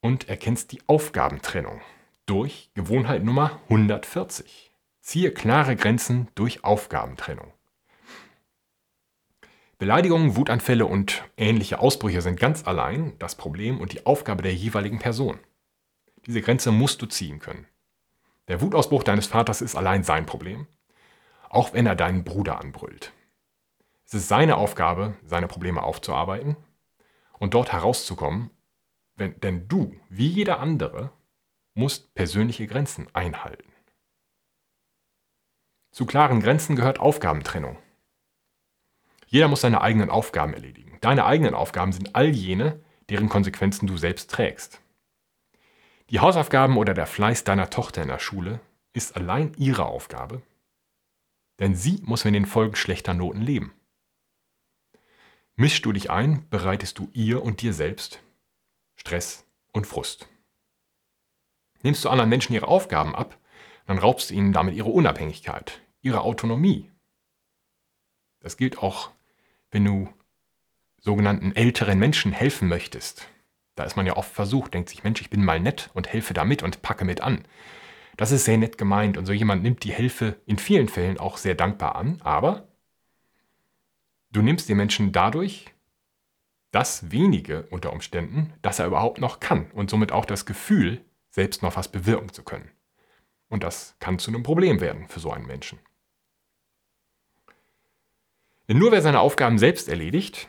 und 0.00 0.30
erkennst 0.30 0.72
die 0.72 0.80
Aufgabentrennung 0.86 1.82
durch 2.24 2.70
Gewohnheit 2.72 3.22
Nummer 3.22 3.60
140. 3.64 4.72
Ziehe 5.02 5.30
klare 5.30 5.76
Grenzen 5.76 6.28
durch 6.34 6.64
Aufgabentrennung. 6.64 7.52
Beleidigungen, 9.76 10.36
Wutanfälle 10.36 10.86
und 10.86 11.22
ähnliche 11.36 11.80
Ausbrüche 11.80 12.22
sind 12.22 12.40
ganz 12.40 12.66
allein 12.66 13.12
das 13.18 13.34
Problem 13.34 13.78
und 13.78 13.92
die 13.92 14.06
Aufgabe 14.06 14.42
der 14.42 14.54
jeweiligen 14.54 15.00
Person. 15.00 15.38
Diese 16.24 16.40
Grenze 16.40 16.72
musst 16.72 17.02
du 17.02 17.06
ziehen 17.06 17.40
können. 17.40 17.66
Der 18.48 18.60
Wutausbruch 18.60 19.02
deines 19.02 19.26
Vaters 19.26 19.60
ist 19.60 19.74
allein 19.74 20.04
sein 20.04 20.26
Problem, 20.26 20.66
auch 21.48 21.72
wenn 21.72 21.86
er 21.86 21.96
deinen 21.96 22.24
Bruder 22.24 22.60
anbrüllt. 22.60 23.12
Es 24.04 24.14
ist 24.14 24.28
seine 24.28 24.56
Aufgabe, 24.56 25.14
seine 25.24 25.48
Probleme 25.48 25.82
aufzuarbeiten 25.82 26.56
und 27.38 27.54
dort 27.54 27.72
herauszukommen, 27.72 28.50
wenn, 29.16 29.38
denn 29.40 29.66
du, 29.66 29.96
wie 30.08 30.28
jeder 30.28 30.60
andere, 30.60 31.10
musst 31.74 32.14
persönliche 32.14 32.66
Grenzen 32.66 33.08
einhalten. 33.14 33.72
Zu 35.90 36.06
klaren 36.06 36.40
Grenzen 36.40 36.76
gehört 36.76 37.00
Aufgabentrennung. 37.00 37.78
Jeder 39.26 39.48
muss 39.48 39.62
seine 39.62 39.80
eigenen 39.80 40.10
Aufgaben 40.10 40.54
erledigen. 40.54 40.98
Deine 41.00 41.24
eigenen 41.24 41.54
Aufgaben 41.54 41.92
sind 41.92 42.14
all 42.14 42.28
jene, 42.28 42.80
deren 43.08 43.28
Konsequenzen 43.28 43.86
du 43.86 43.96
selbst 43.96 44.30
trägst. 44.30 44.80
Die 46.10 46.20
Hausaufgaben 46.20 46.76
oder 46.76 46.94
der 46.94 47.06
Fleiß 47.06 47.44
deiner 47.44 47.70
Tochter 47.70 48.02
in 48.02 48.08
der 48.08 48.18
Schule 48.18 48.60
ist 48.92 49.16
allein 49.16 49.52
ihre 49.56 49.86
Aufgabe, 49.86 50.42
denn 51.58 51.74
sie 51.74 52.00
muss 52.04 52.24
mit 52.24 52.34
den 52.34 52.46
Folgen 52.46 52.76
schlechter 52.76 53.12
Noten 53.12 53.42
leben. 53.42 53.72
Mischst 55.56 55.84
du 55.84 55.92
dich 55.92 56.10
ein, 56.10 56.48
bereitest 56.48 56.98
du 56.98 57.10
ihr 57.12 57.42
und 57.42 57.62
dir 57.62 57.72
selbst 57.72 58.22
Stress 58.94 59.44
und 59.72 59.86
Frust. 59.86 60.28
Nimmst 61.82 62.04
du 62.04 62.08
anderen 62.08 62.30
Menschen 62.30 62.54
ihre 62.54 62.68
Aufgaben 62.68 63.14
ab, 63.14 63.38
dann 63.86 63.98
raubst 63.98 64.30
du 64.30 64.34
ihnen 64.34 64.52
damit 64.52 64.74
ihre 64.74 64.90
Unabhängigkeit, 64.90 65.80
ihre 66.02 66.22
Autonomie. 66.22 66.90
Das 68.40 68.56
gilt 68.56 68.78
auch 68.78 69.10
wenn 69.70 69.84
du 69.84 70.08
sogenannten 71.00 71.54
älteren 71.54 71.98
Menschen 71.98 72.32
helfen 72.32 72.68
möchtest. 72.68 73.28
Da 73.76 73.84
ist 73.84 73.96
man 73.96 74.06
ja 74.06 74.16
oft 74.16 74.32
versucht, 74.32 74.74
denkt 74.74 74.88
sich, 74.88 75.04
Mensch, 75.04 75.20
ich 75.20 75.30
bin 75.30 75.44
mal 75.44 75.60
nett 75.60 75.90
und 75.94 76.08
helfe 76.08 76.34
da 76.34 76.44
mit 76.44 76.62
und 76.62 76.82
packe 76.82 77.04
mit 77.04 77.20
an. 77.20 77.44
Das 78.16 78.32
ist 78.32 78.46
sehr 78.46 78.56
nett 78.58 78.78
gemeint 78.78 79.18
und 79.18 79.26
so 79.26 79.32
jemand 79.32 79.62
nimmt 79.62 79.84
die 79.84 79.92
Hilfe 79.92 80.40
in 80.46 80.58
vielen 80.58 80.88
Fällen 80.88 81.18
auch 81.18 81.36
sehr 81.36 81.54
dankbar 81.54 81.94
an, 81.96 82.20
aber 82.22 82.66
du 84.32 84.40
nimmst 84.42 84.68
den 84.68 84.78
Menschen 84.78 85.12
dadurch 85.12 85.66
das 86.72 87.10
wenige 87.10 87.66
unter 87.70 87.92
Umständen, 87.92 88.54
dass 88.62 88.78
er 88.78 88.86
überhaupt 88.86 89.20
noch 89.20 89.40
kann 89.40 89.70
und 89.72 89.90
somit 89.90 90.10
auch 90.10 90.24
das 90.24 90.46
Gefühl, 90.46 91.04
selbst 91.30 91.62
noch 91.62 91.76
was 91.76 91.88
bewirken 91.92 92.32
zu 92.32 92.42
können. 92.42 92.70
Und 93.48 93.62
das 93.62 93.96
kann 94.00 94.18
zu 94.18 94.30
einem 94.30 94.42
Problem 94.42 94.80
werden 94.80 95.06
für 95.08 95.20
so 95.20 95.30
einen 95.30 95.46
Menschen. 95.46 95.78
Denn 98.68 98.78
nur 98.78 98.90
wer 98.90 99.02
seine 99.02 99.20
Aufgaben 99.20 99.58
selbst 99.58 99.88
erledigt, 99.88 100.48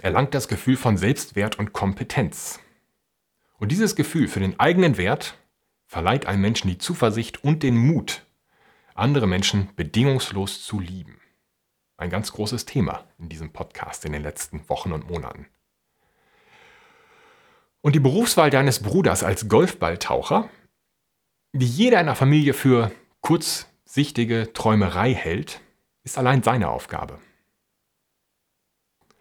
erlangt 0.00 0.34
das 0.34 0.48
Gefühl 0.48 0.76
von 0.76 0.96
Selbstwert 0.96 1.58
und 1.58 1.72
Kompetenz. 1.72 2.60
Und 3.58 3.70
dieses 3.72 3.96
Gefühl 3.96 4.28
für 4.28 4.40
den 4.40 4.58
eigenen 4.58 4.96
Wert 4.96 5.38
verleiht 5.86 6.26
einem 6.26 6.42
Menschen 6.42 6.68
die 6.68 6.78
Zuversicht 6.78 7.44
und 7.44 7.62
den 7.62 7.76
Mut, 7.76 8.24
andere 8.94 9.26
Menschen 9.26 9.68
bedingungslos 9.76 10.64
zu 10.64 10.80
lieben. 10.80 11.20
Ein 11.96 12.10
ganz 12.10 12.32
großes 12.32 12.64
Thema 12.64 13.04
in 13.18 13.28
diesem 13.28 13.52
Podcast 13.52 14.04
in 14.04 14.12
den 14.12 14.22
letzten 14.22 14.68
Wochen 14.68 14.92
und 14.92 15.08
Monaten. 15.08 15.46
Und 17.80 17.94
die 17.94 18.00
Berufswahl 18.00 18.50
deines 18.50 18.82
Bruders 18.82 19.22
als 19.22 19.48
Golfballtaucher, 19.48 20.48
die 21.52 21.66
jeder 21.66 22.00
in 22.00 22.06
der 22.06 22.16
Familie 22.16 22.54
für 22.54 22.90
kurzsichtige 23.20 24.52
Träumerei 24.52 25.14
hält, 25.14 25.60
ist 26.02 26.18
allein 26.18 26.42
seine 26.42 26.68
Aufgabe. 26.68 27.18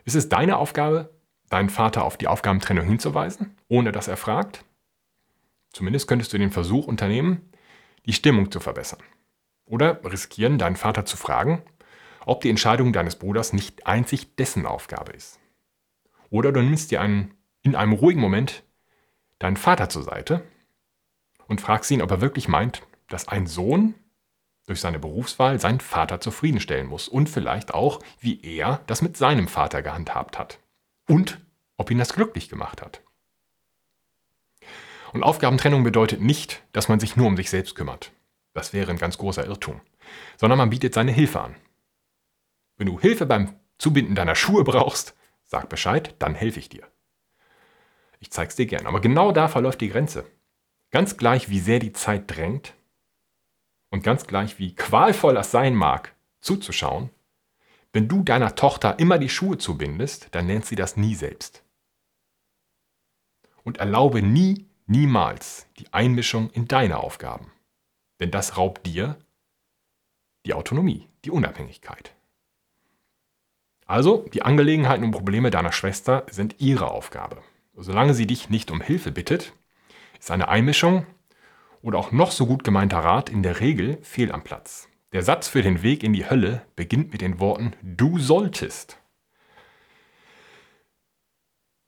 Ist 0.05 0.15
es 0.15 0.29
deine 0.29 0.57
Aufgabe, 0.57 1.13
deinen 1.49 1.69
Vater 1.69 2.03
auf 2.03 2.17
die 2.17 2.27
Aufgabentrennung 2.27 2.85
hinzuweisen, 2.85 3.57
ohne 3.67 3.91
dass 3.91 4.07
er 4.07 4.17
fragt? 4.17 4.65
Zumindest 5.71 6.07
könntest 6.07 6.33
du 6.33 6.37
den 6.37 6.51
Versuch 6.51 6.87
unternehmen, 6.87 7.49
die 8.05 8.13
Stimmung 8.13 8.51
zu 8.51 8.59
verbessern. 8.59 9.01
Oder 9.65 10.03
riskieren, 10.03 10.57
deinen 10.57 10.75
Vater 10.75 11.05
zu 11.05 11.17
fragen, 11.17 11.63
ob 12.25 12.41
die 12.41 12.49
Entscheidung 12.49 12.93
deines 12.93 13.15
Bruders 13.15 13.53
nicht 13.53 13.87
einzig 13.87 14.35
dessen 14.35 14.65
Aufgabe 14.65 15.13
ist. 15.13 15.39
Oder 16.29 16.51
du 16.51 16.61
nimmst 16.61 16.91
dir 16.91 17.01
einen, 17.01 17.33
in 17.61 17.75
einem 17.75 17.93
ruhigen 17.93 18.21
Moment 18.21 18.63
deinen 19.39 19.57
Vater 19.57 19.89
zur 19.89 20.03
Seite 20.03 20.43
und 21.47 21.61
fragst 21.61 21.91
ihn, 21.91 22.01
ob 22.01 22.11
er 22.11 22.21
wirklich 22.21 22.47
meint, 22.47 22.83
dass 23.07 23.27
ein 23.27 23.47
Sohn 23.47 23.95
durch 24.65 24.79
seine 24.79 24.99
Berufswahl 24.99 25.59
seinen 25.59 25.79
Vater 25.79 26.19
zufriedenstellen 26.19 26.87
muss 26.87 27.07
und 27.07 27.29
vielleicht 27.29 27.73
auch, 27.73 27.99
wie 28.19 28.41
er 28.41 28.81
das 28.87 29.01
mit 29.01 29.17
seinem 29.17 29.47
Vater 29.47 29.81
gehandhabt 29.81 30.39
hat. 30.39 30.59
Und 31.07 31.39
ob 31.77 31.91
ihn 31.91 31.97
das 31.97 32.13
glücklich 32.13 32.49
gemacht 32.49 32.81
hat. 32.81 33.01
Und 35.11 35.23
Aufgabentrennung 35.23 35.83
bedeutet 35.83 36.21
nicht, 36.21 36.63
dass 36.71 36.87
man 36.87 36.99
sich 36.99 37.15
nur 37.15 37.27
um 37.27 37.37
sich 37.37 37.49
selbst 37.49 37.75
kümmert. 37.75 38.11
Das 38.53 38.73
wäre 38.73 38.91
ein 38.91 38.97
ganz 38.97 39.17
großer 39.17 39.45
Irrtum. 39.45 39.81
Sondern 40.37 40.57
man 40.57 40.69
bietet 40.69 40.93
seine 40.93 41.11
Hilfe 41.11 41.41
an. 41.41 41.55
Wenn 42.77 42.87
du 42.87 42.99
Hilfe 42.99 43.25
beim 43.25 43.55
Zubinden 43.77 44.15
deiner 44.15 44.35
Schuhe 44.35 44.63
brauchst, 44.63 45.15
sag 45.45 45.69
Bescheid, 45.69 46.15
dann 46.19 46.35
helfe 46.35 46.59
ich 46.59 46.69
dir. 46.69 46.87
Ich 48.19 48.31
zeig's 48.31 48.55
dir 48.55 48.65
gern. 48.65 48.87
Aber 48.87 49.01
genau 49.01 49.31
da 49.31 49.47
verläuft 49.47 49.81
die 49.81 49.89
Grenze. 49.89 50.25
Ganz 50.91 51.17
gleich, 51.17 51.49
wie 51.49 51.59
sehr 51.59 51.79
die 51.79 51.93
Zeit 51.93 52.23
drängt, 52.27 52.73
und 53.93 54.03
ganz 54.03 54.25
gleich 54.25 54.57
wie 54.57 54.73
qualvoll 54.73 55.35
das 55.35 55.51
sein 55.51 55.75
mag, 55.75 56.15
zuzuschauen, 56.41 57.11
wenn 57.91 58.07
du 58.07 58.23
deiner 58.23 58.55
Tochter 58.55 58.97
immer 58.97 59.19
die 59.19 59.29
Schuhe 59.29 59.59
zubindest, 59.59 60.29
dann 60.31 60.47
lernt 60.47 60.65
sie 60.65 60.75
das 60.75 60.97
nie 60.97 61.13
selbst. 61.13 61.63
Und 63.63 63.77
erlaube 63.77 64.23
nie, 64.23 64.65
niemals 64.87 65.67
die 65.77 65.93
Einmischung 65.93 66.49
in 66.49 66.67
deine 66.67 66.97
Aufgaben. 66.97 67.51
Denn 68.19 68.31
das 68.31 68.57
raubt 68.57 68.83
dir 68.87 69.19
die 70.47 70.55
Autonomie, 70.55 71.07
die 71.23 71.29
Unabhängigkeit. 71.29 72.15
Also, 73.85 74.25
die 74.33 74.41
Angelegenheiten 74.41 75.05
und 75.05 75.11
Probleme 75.11 75.51
deiner 75.51 75.71
Schwester 75.71 76.25
sind 76.31 76.55
ihre 76.59 76.89
Aufgabe. 76.89 77.43
Solange 77.75 78.15
sie 78.15 78.25
dich 78.25 78.49
nicht 78.49 78.71
um 78.71 78.81
Hilfe 78.81 79.11
bittet, 79.11 79.53
ist 80.19 80.31
eine 80.31 80.47
Einmischung 80.47 81.05
oder 81.83 81.99
auch 81.99 82.11
noch 82.11 82.31
so 82.31 82.47
gut 82.47 82.63
gemeinter 82.63 82.99
Rat 82.99 83.29
in 83.29 83.43
der 83.43 83.59
Regel 83.59 83.99
fehl 84.01 84.31
am 84.31 84.43
Platz. 84.43 84.87
Der 85.11 85.21
Satz 85.21 85.47
für 85.47 85.61
den 85.61 85.83
Weg 85.83 86.01
in 86.01 86.13
die 86.13 86.27
Hölle 86.27 86.65
beginnt 86.75 87.11
mit 87.11 87.21
den 87.21 87.39
Worten 87.39 87.73
Du 87.83 88.17
solltest. 88.17 88.97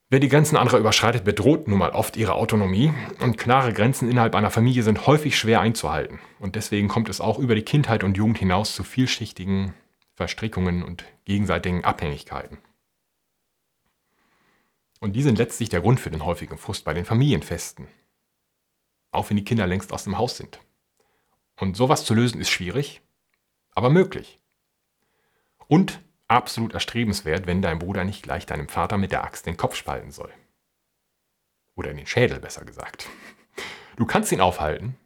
Wer 0.09 0.19
die 0.19 0.29
Grenzen 0.29 0.57
anderer 0.57 0.77
überschreitet, 0.77 1.23
bedroht 1.23 1.67
nun 1.67 1.79
mal 1.79 1.89
oft 1.89 2.15
ihre 2.15 2.35
Autonomie 2.35 2.93
und 3.21 3.39
klare 3.39 3.73
Grenzen 3.73 4.09
innerhalb 4.09 4.35
einer 4.35 4.51
Familie 4.51 4.83
sind 4.83 5.07
häufig 5.07 5.35
schwer 5.37 5.61
einzuhalten. 5.61 6.19
Und 6.39 6.55
deswegen 6.55 6.87
kommt 6.87 7.09
es 7.09 7.19
auch 7.19 7.39
über 7.39 7.55
die 7.55 7.63
Kindheit 7.63 8.03
und 8.03 8.15
Jugend 8.15 8.37
hinaus 8.37 8.75
zu 8.75 8.83
vielschichtigen 8.83 9.73
Verstrickungen 10.13 10.83
und 10.83 11.05
gegenseitigen 11.25 11.83
Abhängigkeiten. 11.83 12.59
Und 14.99 15.15
die 15.15 15.23
sind 15.23 15.39
letztlich 15.39 15.69
der 15.69 15.81
Grund 15.81 15.99
für 15.99 16.11
den 16.11 16.23
häufigen 16.23 16.57
Frust 16.57 16.85
bei 16.85 16.93
den 16.93 17.05
Familienfesten 17.05 17.87
auch 19.15 19.29
wenn 19.29 19.37
die 19.37 19.43
Kinder 19.43 19.67
längst 19.67 19.91
aus 19.91 20.03
dem 20.03 20.17
Haus 20.17 20.37
sind. 20.37 20.59
Und 21.57 21.77
sowas 21.77 22.05
zu 22.05 22.13
lösen 22.13 22.41
ist 22.41 22.49
schwierig, 22.49 23.01
aber 23.71 23.89
möglich. 23.89 24.39
Und 25.67 26.01
absolut 26.27 26.73
erstrebenswert, 26.73 27.47
wenn 27.47 27.61
dein 27.61 27.79
Bruder 27.79 28.03
nicht 28.03 28.23
gleich 28.23 28.45
deinem 28.45 28.67
Vater 28.67 28.97
mit 28.97 29.11
der 29.11 29.23
Axt 29.23 29.45
den 29.45 29.57
Kopf 29.57 29.75
spalten 29.75 30.11
soll. 30.11 30.31
Oder 31.75 31.91
in 31.91 31.97
den 31.97 32.07
Schädel, 32.07 32.39
besser 32.39 32.65
gesagt. 32.65 33.07
Du 33.97 34.05
kannst 34.05 34.31
ihn 34.31 34.41
aufhalten. 34.41 34.97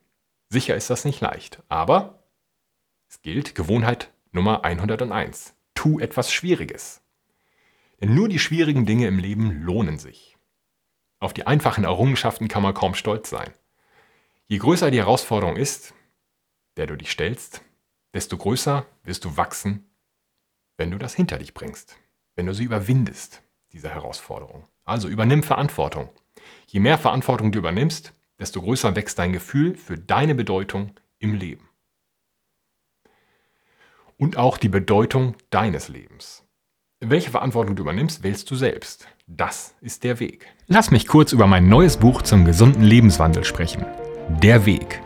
Sicher 0.50 0.76
ist 0.76 0.90
das 0.90 1.06
nicht 1.06 1.22
leicht. 1.22 1.64
Aber 1.68 2.24
es 3.08 3.22
gilt 3.22 3.56
Gewohnheit 3.56 4.12
Nummer 4.32 4.64
101. 4.64 5.56
Tu 5.74 6.00
etwas 6.00 6.32
Schwieriges. 6.32 7.02
Denn 8.02 8.14
nur 8.14 8.30
die 8.30 8.40
schwierigen 8.40 8.86
Dinge 8.86 9.08
im 9.08 9.20
Leben 9.20 9.64
lohnen 9.64 9.98
sich. 9.98 10.38
Auf 11.20 11.34
die 11.34 11.48
einfachen 11.48 11.84
Errungenschaften 11.84 12.48
kann 12.48 12.64
man 12.64 12.74
kaum 12.74 12.94
stolz 12.94 13.30
sein. 13.30 13.54
Je 14.52 14.58
größer 14.58 14.90
die 14.90 14.98
Herausforderung 14.98 15.58
ist, 15.58 15.94
der 16.76 16.88
du 16.88 16.96
dich 16.96 17.12
stellst, 17.12 17.62
desto 18.16 18.36
größer 18.36 18.84
wirst 19.04 19.24
du 19.24 19.38
wachsen, 19.38 19.88
wenn 20.76 20.90
du 20.90 20.98
das 20.98 21.14
hinter 21.14 21.38
dich 21.38 21.54
bringst, 21.54 21.98
wenn 22.36 22.48
du 22.48 22.56
sie 22.56 22.64
überwindest, 22.64 23.44
diese 23.74 23.90
Herausforderung. 23.90 24.68
Also 24.86 25.08
übernimm 25.08 25.44
Verantwortung. 25.44 26.10
Je 26.66 26.80
mehr 26.80 26.98
Verantwortung 26.98 27.52
du 27.52 27.60
übernimmst, 27.60 28.12
desto 28.40 28.64
größer 28.64 28.96
wächst 28.96 29.20
dein 29.20 29.34
Gefühl 29.34 29.76
für 29.76 30.00
deine 30.00 30.34
Bedeutung 30.34 31.00
im 31.20 31.36
Leben. 31.36 31.70
Und 34.18 34.38
auch 34.38 34.58
die 34.58 34.70
Bedeutung 34.70 35.36
deines 35.52 35.90
Lebens. 35.90 36.44
Welche 37.00 37.30
Verantwortung 37.30 37.76
du 37.76 37.84
übernimmst, 37.84 38.24
wählst 38.24 38.50
du 38.50 38.56
selbst. 38.56 39.08
Das 39.28 39.76
ist 39.82 40.04
der 40.04 40.20
Weg. 40.20 40.48
Lass 40.66 40.90
mich 40.90 41.06
kurz 41.06 41.34
über 41.34 41.46
mein 41.46 41.70
neues 41.70 41.98
Buch 41.98 42.24
zum 42.24 42.46
gesunden 42.46 42.82
Lebenswandel 42.82 43.44
sprechen. 43.44 43.86
Der 44.30 44.66
Weg. 44.66 45.02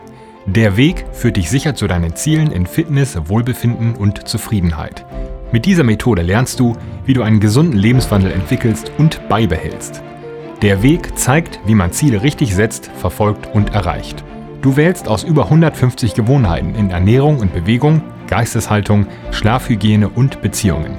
Der 0.46 0.76
Weg 0.76 1.06
führt 1.12 1.38
dich 1.38 1.50
sicher 1.50 1.74
zu 1.74 1.86
deinen 1.86 2.14
Zielen 2.14 2.52
in 2.52 2.66
Fitness, 2.66 3.18
Wohlbefinden 3.26 3.96
und 3.96 4.28
Zufriedenheit. 4.28 5.04
Mit 5.50 5.64
dieser 5.64 5.82
Methode 5.82 6.22
lernst 6.22 6.60
du, 6.60 6.76
wie 7.04 7.14
du 7.14 7.22
einen 7.22 7.40
gesunden 7.40 7.78
Lebenswandel 7.78 8.30
entwickelst 8.30 8.92
und 8.98 9.28
beibehältst. 9.28 10.02
Der 10.62 10.82
Weg 10.82 11.18
zeigt, 11.18 11.58
wie 11.66 11.74
man 11.74 11.90
Ziele 11.90 12.22
richtig 12.22 12.54
setzt, 12.54 12.90
verfolgt 12.98 13.52
und 13.54 13.74
erreicht. 13.74 14.22
Du 14.62 14.76
wählst 14.76 15.08
aus 15.08 15.24
über 15.24 15.44
150 15.44 16.14
Gewohnheiten 16.14 16.74
in 16.74 16.90
Ernährung 16.90 17.38
und 17.38 17.52
Bewegung, 17.52 18.02
Geisteshaltung, 18.28 19.06
Schlafhygiene 19.30 20.08
und 20.08 20.42
Beziehungen. 20.42 20.98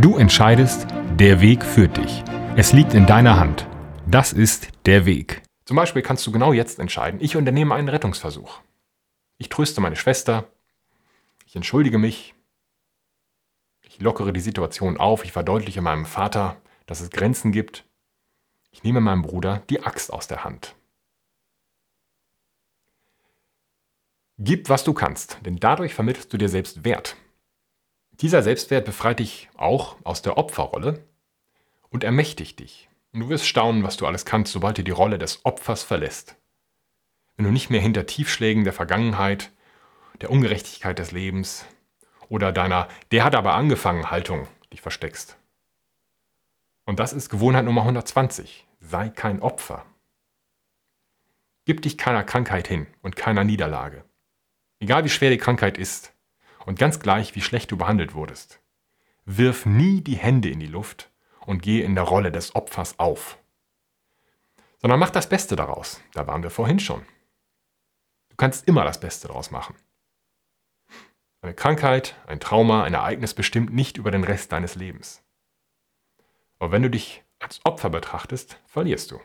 Du 0.00 0.16
entscheidest, 0.16 0.86
der 1.18 1.40
Weg 1.40 1.64
führt 1.64 1.96
dich. 1.96 2.24
Es 2.56 2.72
liegt 2.72 2.94
in 2.94 3.06
deiner 3.06 3.38
Hand. 3.38 3.66
Das 4.06 4.32
ist 4.32 4.68
der 4.86 5.06
Weg. 5.06 5.42
Zum 5.70 5.76
Beispiel 5.76 6.02
kannst 6.02 6.26
du 6.26 6.32
genau 6.32 6.52
jetzt 6.52 6.80
entscheiden, 6.80 7.20
ich 7.22 7.36
unternehme 7.36 7.76
einen 7.76 7.88
Rettungsversuch. 7.88 8.58
Ich 9.38 9.50
tröste 9.50 9.80
meine 9.80 9.94
Schwester, 9.94 10.50
ich 11.46 11.54
entschuldige 11.54 11.96
mich, 11.96 12.34
ich 13.82 14.00
lockere 14.00 14.32
die 14.32 14.40
Situation 14.40 14.96
auf, 14.96 15.24
ich 15.24 15.30
verdeutliche 15.30 15.80
meinem 15.80 16.06
Vater, 16.06 16.60
dass 16.86 17.00
es 17.00 17.10
Grenzen 17.10 17.52
gibt 17.52 17.84
ich 18.72 18.82
nehme 18.82 19.00
meinem 19.00 19.22
Bruder 19.22 19.62
die 19.70 19.84
Axt 19.84 20.12
aus 20.12 20.26
der 20.26 20.42
Hand. 20.42 20.74
Gib, 24.38 24.68
was 24.68 24.82
du 24.82 24.92
kannst, 24.92 25.38
denn 25.46 25.60
dadurch 25.60 25.94
vermittelst 25.94 26.32
du 26.32 26.36
dir 26.36 26.48
selbst 26.48 26.84
Wert. 26.84 27.14
Dieser 28.10 28.42
Selbstwert 28.42 28.86
befreit 28.86 29.20
dich 29.20 29.50
auch 29.56 29.98
aus 30.02 30.20
der 30.20 30.36
Opferrolle 30.36 31.06
und 31.90 32.02
ermächtigt 32.02 32.58
dich. 32.58 32.89
Und 33.12 33.20
du 33.20 33.28
wirst 33.28 33.46
staunen, 33.46 33.82
was 33.82 33.96
du 33.96 34.06
alles 34.06 34.24
kannst, 34.24 34.52
sobald 34.52 34.78
du 34.78 34.84
die 34.84 34.90
Rolle 34.90 35.18
des 35.18 35.44
Opfers 35.44 35.82
verlässt. 35.82 36.36
Wenn 37.36 37.44
du 37.44 37.50
nicht 37.50 37.70
mehr 37.70 37.80
hinter 37.80 38.06
Tiefschlägen 38.06 38.64
der 38.64 38.72
Vergangenheit, 38.72 39.50
der 40.20 40.30
Ungerechtigkeit 40.30 40.98
des 40.98 41.10
Lebens 41.10 41.64
oder 42.28 42.52
deiner 42.52 42.88
Der 43.10 43.24
hat 43.24 43.34
aber 43.34 43.54
angefangen 43.54 44.10
Haltung 44.10 44.46
dich 44.72 44.80
versteckst. 44.80 45.36
Und 46.84 47.00
das 47.00 47.12
ist 47.12 47.30
Gewohnheit 47.30 47.64
Nummer 47.64 47.82
120. 47.82 48.66
Sei 48.80 49.08
kein 49.08 49.40
Opfer. 49.42 49.84
Gib 51.64 51.82
dich 51.82 51.98
keiner 51.98 52.24
Krankheit 52.24 52.68
hin 52.68 52.86
und 53.02 53.16
keiner 53.16 53.44
Niederlage. 53.44 54.04
Egal 54.78 55.04
wie 55.04 55.10
schwer 55.10 55.30
die 55.30 55.38
Krankheit 55.38 55.78
ist 55.78 56.12
und 56.66 56.78
ganz 56.78 57.00
gleich 57.00 57.34
wie 57.34 57.42
schlecht 57.42 57.70
du 57.70 57.76
behandelt 57.76 58.14
wurdest. 58.14 58.60
Wirf 59.24 59.66
nie 59.66 60.00
die 60.00 60.16
Hände 60.16 60.48
in 60.48 60.60
die 60.60 60.66
Luft 60.66 61.09
und 61.50 61.62
geh 61.62 61.82
in 61.82 61.96
der 61.96 62.04
Rolle 62.04 62.30
des 62.30 62.54
Opfers 62.54 63.00
auf. 63.00 63.36
Sondern 64.78 65.00
mach 65.00 65.10
das 65.10 65.28
Beste 65.28 65.56
daraus. 65.56 66.00
Da 66.14 66.28
waren 66.28 66.44
wir 66.44 66.50
vorhin 66.50 66.78
schon. 66.78 67.04
Du 68.28 68.36
kannst 68.36 68.68
immer 68.68 68.84
das 68.84 69.00
Beste 69.00 69.26
daraus 69.26 69.50
machen. 69.50 69.74
Eine 71.42 71.52
Krankheit, 71.52 72.14
ein 72.28 72.38
Trauma, 72.38 72.84
ein 72.84 72.94
Ereignis 72.94 73.34
bestimmt 73.34 73.74
nicht 73.74 73.96
über 73.96 74.12
den 74.12 74.22
Rest 74.22 74.52
deines 74.52 74.76
Lebens. 74.76 75.24
Aber 76.60 76.70
wenn 76.70 76.82
du 76.82 76.90
dich 76.90 77.24
als 77.40 77.60
Opfer 77.64 77.90
betrachtest, 77.90 78.60
verlierst 78.66 79.10
du. 79.10 79.20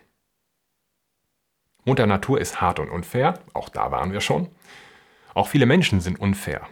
Mutter 1.84 2.08
Natur 2.08 2.42
ist 2.42 2.60
hart 2.60 2.80
und 2.80 2.90
unfair, 2.90 3.40
auch 3.54 3.70
da 3.70 3.92
waren 3.92 4.14
wir 4.14 4.22
schon. 4.22 4.50
Auch 5.36 5.48
viele 5.48 5.68
Menschen 5.68 6.02
sind 6.02 6.20
unfair. 6.20 6.68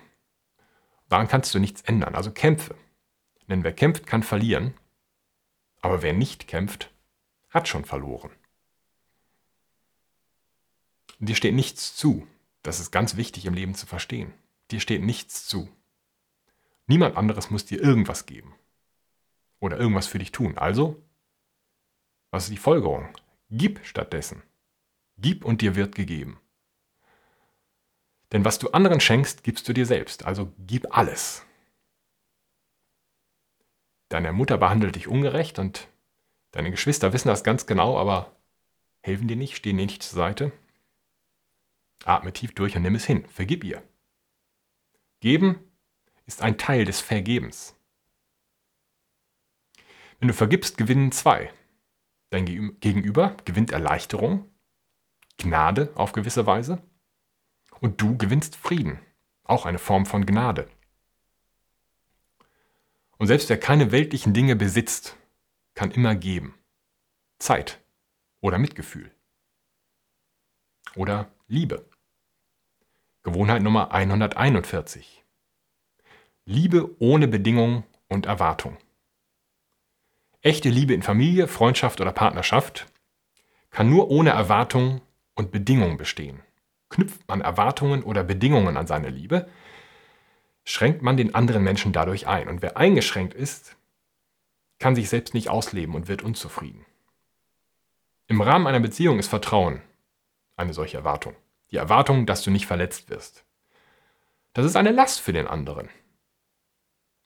Daran 1.10 1.28
kannst 1.28 1.54
du 1.54 1.60
nichts 1.60 1.84
ändern, 1.84 2.16
also 2.16 2.32
kämpfe. 2.32 2.76
Denn 3.48 3.64
wer 3.64 3.74
kämpft, 3.74 4.08
kann 4.08 4.24
verlieren. 4.24 4.74
Aber 5.84 6.02
wer 6.02 6.14
nicht 6.14 6.48
kämpft, 6.48 6.94
hat 7.50 7.68
schon 7.68 7.84
verloren. 7.84 8.32
Dir 11.20 11.36
steht 11.36 11.54
nichts 11.54 11.94
zu. 11.94 12.26
Das 12.62 12.80
ist 12.80 12.92
ganz 12.92 13.18
wichtig 13.18 13.46
im 13.46 13.54
Leben 13.54 13.76
zu 13.76 13.86
verstehen. 13.86 14.34
Dir 14.72 14.80
steht 14.80 15.04
nichts 15.04 15.46
zu. 15.46 15.70
Niemand 16.88 17.18
anderes 17.18 17.50
muss 17.50 17.66
dir 17.66 17.82
irgendwas 17.82 18.26
geben 18.26 18.56
oder 19.60 19.78
irgendwas 19.78 20.08
für 20.08 20.20
dich 20.20 20.32
tun. 20.32 20.58
Also, 20.58 21.04
was 22.32 22.46
ist 22.46 22.54
die 22.54 22.58
Folgerung? 22.58 23.10
Gib 23.50 23.86
stattdessen. 23.86 24.42
Gib 25.18 25.44
und 25.44 25.60
dir 25.60 25.76
wird 25.76 25.96
gegeben. 25.96 26.40
Denn 28.32 28.46
was 28.46 28.58
du 28.58 28.70
anderen 28.70 29.02
schenkst, 29.02 29.44
gibst 29.44 29.68
du 29.68 29.74
dir 29.74 29.86
selbst. 29.86 30.24
Also 30.24 30.54
gib 30.60 30.96
alles. 30.96 31.46
Deine 34.14 34.32
Mutter 34.32 34.60
behandelt 34.60 34.96
dich 34.96 35.08
ungerecht 35.08 35.58
und 35.58 35.88
deine 36.52 36.70
Geschwister 36.70 37.14
wissen 37.14 37.30
das 37.30 37.44
ganz 37.44 37.66
genau, 37.66 37.98
aber 37.98 38.32
helfen 39.02 39.28
dir 39.28 39.36
nicht, 39.36 39.56
stehen 39.56 39.78
dir 39.78 39.88
nicht 39.88 40.04
zur 40.04 40.18
Seite. 40.18 40.52
Atme 42.06 42.32
tief 42.32 42.54
durch 42.54 42.76
und 42.76 42.84
nimm 42.84 42.94
es 42.94 43.06
hin. 43.06 43.26
Vergib 43.26 43.64
ihr. 43.64 43.82
Geben 45.20 45.58
ist 46.28 46.44
ein 46.44 46.60
Teil 46.60 46.86
des 46.86 47.02
Vergebens. 47.02 47.76
Wenn 50.20 50.28
du 50.28 50.36
vergibst, 50.36 50.78
gewinnen 50.78 51.12
zwei. 51.12 51.52
Dein 52.30 52.46
Gegenüber 52.46 53.36
gewinnt 53.46 53.72
Erleichterung, 53.72 54.48
Gnade 55.40 55.92
auf 55.96 56.12
gewisse 56.12 56.46
Weise. 56.46 56.84
Und 57.80 58.00
du 58.00 58.16
gewinnst 58.16 58.58
Frieden, 58.58 59.00
auch 59.44 59.66
eine 59.66 59.80
Form 59.80 60.06
von 60.06 60.28
Gnade. 60.28 60.70
Und 63.18 63.28
selbst 63.28 63.50
wer 63.50 63.60
keine 63.60 63.92
weltlichen 63.92 64.34
Dinge 64.34 64.56
besitzt, 64.56 65.16
kann 65.76 65.92
immer 65.92 66.16
geben. 66.16 66.56
Zeit 67.40 67.82
oder 68.42 68.58
Mitgefühl 68.58 69.12
oder 70.96 71.32
Liebe. 71.48 71.86
Gewohnheit 73.24 73.62
Nummer 73.62 73.92
141. 73.92 75.24
Liebe 76.46 76.96
ohne 77.00 77.28
Bedingung 77.28 77.84
und 78.10 78.26
Erwartung. 78.26 78.78
Echte 80.42 80.70
Liebe 80.70 80.94
in 80.94 81.04
Familie, 81.04 81.48
Freundschaft 81.48 82.02
oder 82.02 82.12
Partnerschaft 82.12 82.88
kann 83.70 83.90
nur 83.90 84.10
ohne 84.10 84.32
Erwartungen 84.32 85.02
und 85.36 85.52
Bedingungen 85.52 85.98
bestehen. 85.98 86.42
Knüpft 86.90 87.28
man 87.28 87.42
Erwartungen 87.42 88.04
oder 88.04 88.24
Bedingungen 88.24 88.78
an 88.78 88.86
seine 88.86 89.10
Liebe, 89.10 89.50
schränkt 90.64 91.02
man 91.02 91.18
den 91.18 91.36
anderen 91.36 91.64
Menschen 91.64 91.94
dadurch 91.94 92.28
ein. 92.28 92.48
Und 92.48 92.62
wer 92.62 92.78
eingeschränkt 92.78 93.34
ist, 93.34 93.76
kann 94.80 94.96
sich 94.96 95.10
selbst 95.10 95.34
nicht 95.34 95.50
ausleben 95.50 95.96
und 95.96 96.08
wird 96.08 96.22
unzufrieden. 96.22 96.86
Im 98.28 98.42
Rahmen 98.42 98.68
einer 98.68 98.80
Beziehung 98.80 99.20
ist 99.20 99.28
Vertrauen 99.28 99.82
eine 100.56 100.74
solche 100.74 100.98
Erwartung. 100.98 101.36
Die 101.72 101.78
Erwartung, 101.78 102.26
dass 102.26 102.44
du 102.44 102.52
nicht 102.52 102.68
verletzt 102.68 103.10
wirst. 103.10 103.44
Das 104.54 104.66
ist 104.66 104.76
eine 104.76 104.92
Last 104.92 105.20
für 105.20 105.34
den 105.34 105.48
anderen. 105.48 105.90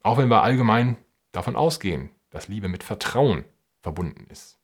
Auch 0.01 0.17
wenn 0.17 0.29
wir 0.29 0.43
allgemein 0.43 0.97
davon 1.31 1.55
ausgehen, 1.55 2.09
dass 2.29 2.47
Liebe 2.47 2.69
mit 2.69 2.83
Vertrauen 2.83 3.43
verbunden 3.81 4.27
ist. 4.29 4.57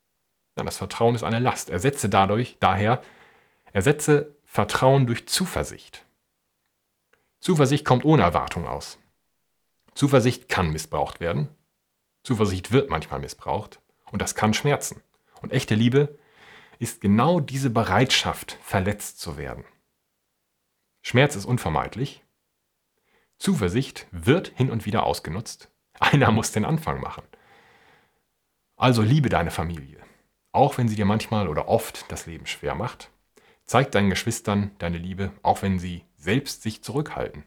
Ja, 0.57 0.63
das 0.63 0.77
Vertrauen 0.77 1.15
ist 1.15 1.23
eine 1.23 1.39
Last. 1.39 1.69
Ersetze 1.69 2.09
dadurch, 2.09 2.57
daher, 2.59 3.01
ersetze 3.73 4.35
Vertrauen 4.45 5.07
durch 5.07 5.27
Zuversicht. 5.27 6.05
Zuversicht 7.43 7.83
kommt 7.83 8.05
ohne 8.05 8.23
Erwartung 8.23 8.65
aus. 8.65 8.97
Zuversicht 9.95 10.47
kann 10.47 10.71
missbraucht 10.71 11.19
werden. 11.19 11.49
Zuversicht 12.23 12.71
wird 12.71 12.89
manchmal 12.89 13.19
missbraucht 13.19 13.81
und 14.13 14.21
das 14.21 14.33
kann 14.33 14.53
schmerzen. 14.53 15.03
Und 15.41 15.51
echte 15.51 15.75
Liebe 15.75 16.17
ist 16.79 17.01
genau 17.01 17.41
diese 17.41 17.69
Bereitschaft, 17.69 18.57
verletzt 18.61 19.19
zu 19.19 19.35
werden. 19.35 19.65
Schmerz 21.01 21.35
ist 21.35 21.43
unvermeidlich. 21.43 22.23
Zuversicht 23.39 24.07
wird 24.11 24.53
hin 24.55 24.71
und 24.71 24.85
wieder 24.85 25.03
ausgenutzt 25.05 25.69
Einer 25.99 26.31
muss 26.31 26.53
den 26.53 26.63
Anfang 26.63 27.01
machen. 27.01 27.25
Also 28.77 29.01
liebe 29.01 29.27
deine 29.27 29.51
Familie, 29.51 29.99
auch 30.53 30.77
wenn 30.77 30.87
sie 30.87 30.95
dir 30.95 31.03
manchmal 31.03 31.49
oder 31.49 31.67
oft 31.67 32.09
das 32.09 32.25
Leben 32.25 32.45
schwer 32.45 32.73
macht. 32.73 33.11
Zeig 33.65 33.91
deinen 33.91 34.09
Geschwistern 34.09 34.71
deine 34.77 34.97
Liebe, 34.97 35.33
auch 35.41 35.61
wenn 35.61 35.77
sie 35.77 36.05
selbst 36.23 36.61
sich 36.61 36.81
zurückhalten. 36.81 37.43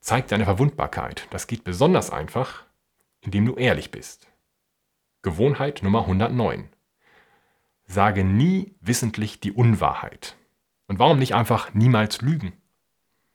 Zeig 0.00 0.26
deine 0.28 0.44
Verwundbarkeit. 0.44 1.28
Das 1.30 1.46
geht 1.46 1.62
besonders 1.62 2.10
einfach, 2.10 2.64
indem 3.20 3.44
du 3.44 3.54
ehrlich 3.54 3.90
bist. 3.90 4.28
Gewohnheit 5.20 5.82
Nummer 5.82 6.00
109. 6.00 6.70
Sage 7.84 8.24
nie 8.24 8.74
wissentlich 8.80 9.40
die 9.40 9.52
Unwahrheit. 9.52 10.36
Und 10.88 10.98
warum 10.98 11.18
nicht 11.18 11.34
einfach 11.34 11.74
niemals 11.74 12.22
lügen? 12.22 12.54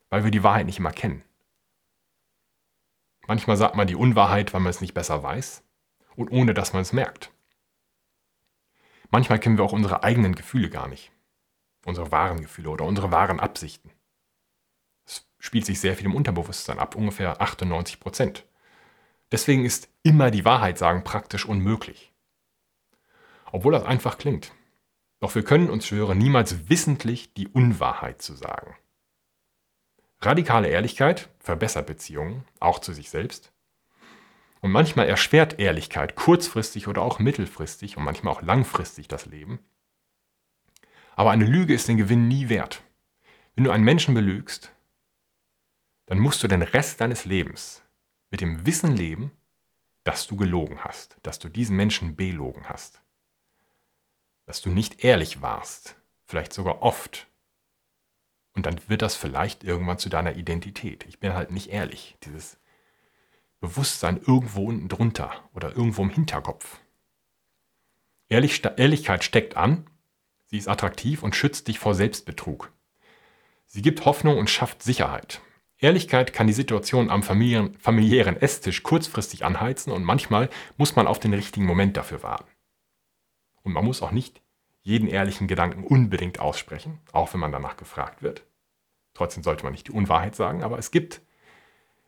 Weil 0.10 0.24
wir 0.24 0.32
die 0.32 0.43
Wahrheit 0.43 0.65
nicht 0.65 0.80
immer 0.80 0.91
kennen. 0.91 1.24
Manchmal 3.28 3.58
sagt 3.58 3.76
man 3.76 3.88
die 3.88 3.96
Unwahrheit, 3.96 4.54
weil 4.54 4.62
man 4.62 4.72
es 4.72 4.82
nicht 4.82 4.93
besser 4.93 5.22
weiß 5.22 5.63
und 6.15 6.32
ohne 6.32 6.54
dass 6.54 6.74
man 6.74 6.82
es 6.82 6.93
merkt. 6.93 7.32
Manchmal 9.12 9.39
kennen 9.39 9.58
wir 9.58 9.63
auch 9.63 9.74
unsere 9.74 10.04
eigenen 10.04 10.34
Gefühle 10.34 10.70
gar 10.70 10.88
nicht. 10.88 11.12
Unsere 11.86 12.12
wahren 12.12 12.41
Gefühle 12.41 12.72
oder 12.72 12.86
unsere 12.86 13.12
wahren 13.12 13.39
Absichten. 13.39 13.91
Es 15.08 15.28
spielt 15.39 15.65
sich 15.65 15.80
sehr 15.80 15.96
viel 15.96 16.06
im 16.06 16.15
Unterbewusstsein 16.15 16.78
ab, 16.78 16.96
ungefähr 16.96 17.41
98 17.41 18.00
Prozent. 18.00 18.46
Deswegen 19.32 19.65
ist 19.65 19.89
immer 20.04 20.30
die 20.30 20.46
Wahrheit 20.46 20.78
sagen 20.78 21.04
praktisch 21.04 21.46
unmöglich. 21.46 22.13
Obwohl 23.52 23.74
das 23.74 23.84
einfach 23.84 24.17
klingt. 24.17 24.52
Doch 25.20 25.34
wir 25.34 25.43
können 25.43 25.70
uns 25.70 25.88
schwören, 25.88 26.17
niemals 26.17 26.70
wissentlich 26.70 27.34
die 27.34 27.48
Unwahrheit 27.48 28.22
zu 28.22 28.36
sagen. 28.36 28.76
Radikale 30.22 30.67
Ehrlichkeit 30.67 31.30
verbessert 31.39 31.88
Beziehungen, 31.88 32.43
auch 32.60 32.80
zu 32.80 32.93
sich 32.93 33.10
selbst. 33.10 33.52
Und 34.62 34.72
manchmal 34.72 35.08
erschwert 35.08 35.60
Ehrlichkeit 35.60 36.15
kurzfristig 36.15 36.88
oder 36.88 37.02
auch 37.02 37.20
mittelfristig 37.20 37.98
und 37.98 38.04
manchmal 38.04 38.34
auch 38.34 38.41
langfristig 38.41 39.08
das 39.08 39.26
Leben. 39.26 39.60
Aber 41.15 41.32
eine 41.32 41.46
Lüge 41.46 41.74
ist 41.74 41.88
den 41.88 41.98
Gewinn 41.98 42.28
nie 42.28 42.50
wert. 42.50 42.84
Wenn 43.56 43.63
du 43.63 43.72
einen 43.72 43.84
Menschen 43.84 44.13
belügst, 44.13 44.72
dann 46.08 46.20
musst 46.20 46.41
du 46.41 46.48
den 46.48 46.63
Rest 46.63 47.00
deines 47.00 47.26
Lebens 47.26 47.84
mit 48.32 48.41
dem 48.41 48.65
Wissen 48.65 48.96
leben, 48.96 49.32
dass 50.04 50.26
du 50.26 50.36
gelogen 50.36 50.84
hast, 50.84 51.17
dass 51.22 51.38
du 51.38 51.50
diesen 51.50 51.78
Menschen 51.78 52.15
belogen 52.15 52.67
hast, 52.67 53.02
dass 54.46 54.62
du 54.62 54.70
nicht 54.70 55.04
ehrlich 55.04 55.41
warst, 55.41 55.96
vielleicht 56.26 56.54
sogar 56.54 56.82
oft 56.82 57.28
und 58.58 58.65
dann 58.65 58.80
wird 58.88 59.04
das 59.04 59.15
vielleicht 59.15 59.63
irgendwann 59.63 60.00
zu 60.00 60.10
deiner 60.10 60.36
Identität. 60.36 61.06
Ich 61.08 61.20
bin 61.20 61.36
halt 61.36 61.52
nicht 61.52 61.70
ehrlich. 61.70 62.17
Dieses 62.24 62.58
Bewusstsein 63.60 64.17
irgendwo 64.17 64.65
unten 64.65 64.88
drunter 64.88 65.48
oder 65.54 65.76
irgendwo 65.76 66.02
im 66.02 66.10
Hinterkopf. 66.10 66.80
Ehrlich, 68.30 68.63
Ehrlichkeit 68.78 69.24
steckt 69.24 69.56
an, 69.56 69.88
sie 70.48 70.58
ist 70.58 70.67
attraktiv 70.67 71.22
und 71.22 71.36
schützt 71.36 71.67
dich 71.67 71.78
vor 71.78 71.93
Selbstbetrug. 71.93 72.74
Sie 73.67 73.84
gibt 73.84 74.06
Hoffnung 74.06 74.39
und 74.39 74.50
schafft 74.50 74.82
Sicherheit. 74.82 75.39
Ehrlichkeit 75.79 76.33
kann 76.33 76.47
die 76.47 76.53
Situation 76.53 77.09
am 77.11 77.21
familiären, 77.21 78.37
Esstisch 78.37 78.81
kurzfristig 78.81 79.45
anheizen 79.45 79.91
und 79.91 80.03
manchmal 80.03 80.49
muss 80.77 80.95
man 80.95 81.05
auf 81.05 81.19
den 81.19 81.33
richtigen 81.33 81.67
Moment 81.67 81.97
dafür 81.97 82.23
warten. 82.23 82.51
Und 83.61 83.73
man 83.73 83.85
muss 83.85 84.01
auch 84.01 84.11
nicht 84.11 84.41
jeden 84.81 85.07
ehrlichen 85.07 85.47
Gedanken 85.47 85.83
unbedingt 85.83 86.39
aussprechen, 86.39 86.99
auch 87.11 87.33
wenn 87.33 87.41
man 87.41 87.51
danach 87.51 87.77
gefragt 87.77 88.23
wird. 88.23 88.43
Trotzdem 89.13 89.43
sollte 89.43 89.63
man 89.63 89.73
nicht 89.73 89.87
die 89.87 89.91
Unwahrheit 89.91 90.35
sagen, 90.35 90.63
aber 90.63 90.79
es 90.79 90.89
gibt 90.89 91.21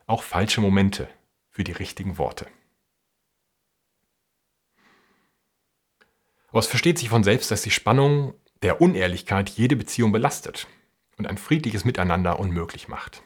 auch 0.08 0.24
falsche 0.24 0.62
Momente 0.62 1.08
für 1.50 1.64
die 1.64 1.72
richtigen 1.72 2.18
Worte. 2.18 2.48
Aber 6.48 6.60
es 6.60 6.68
versteht 6.68 6.98
sich 6.98 7.10
von 7.10 7.24
selbst, 7.24 7.52
dass 7.52 7.62
die 7.62 7.72
Spannung 7.72 8.34
der 8.64 8.82
Unehrlichkeit 8.82 9.50
jede 9.50 9.76
Beziehung 9.76 10.12
belastet 10.12 10.68
und 11.18 11.28
ein 11.28 11.38
friedliches 11.38 11.86
Miteinander 11.86 12.40
unmöglich 12.40 12.88
macht. 12.88 13.22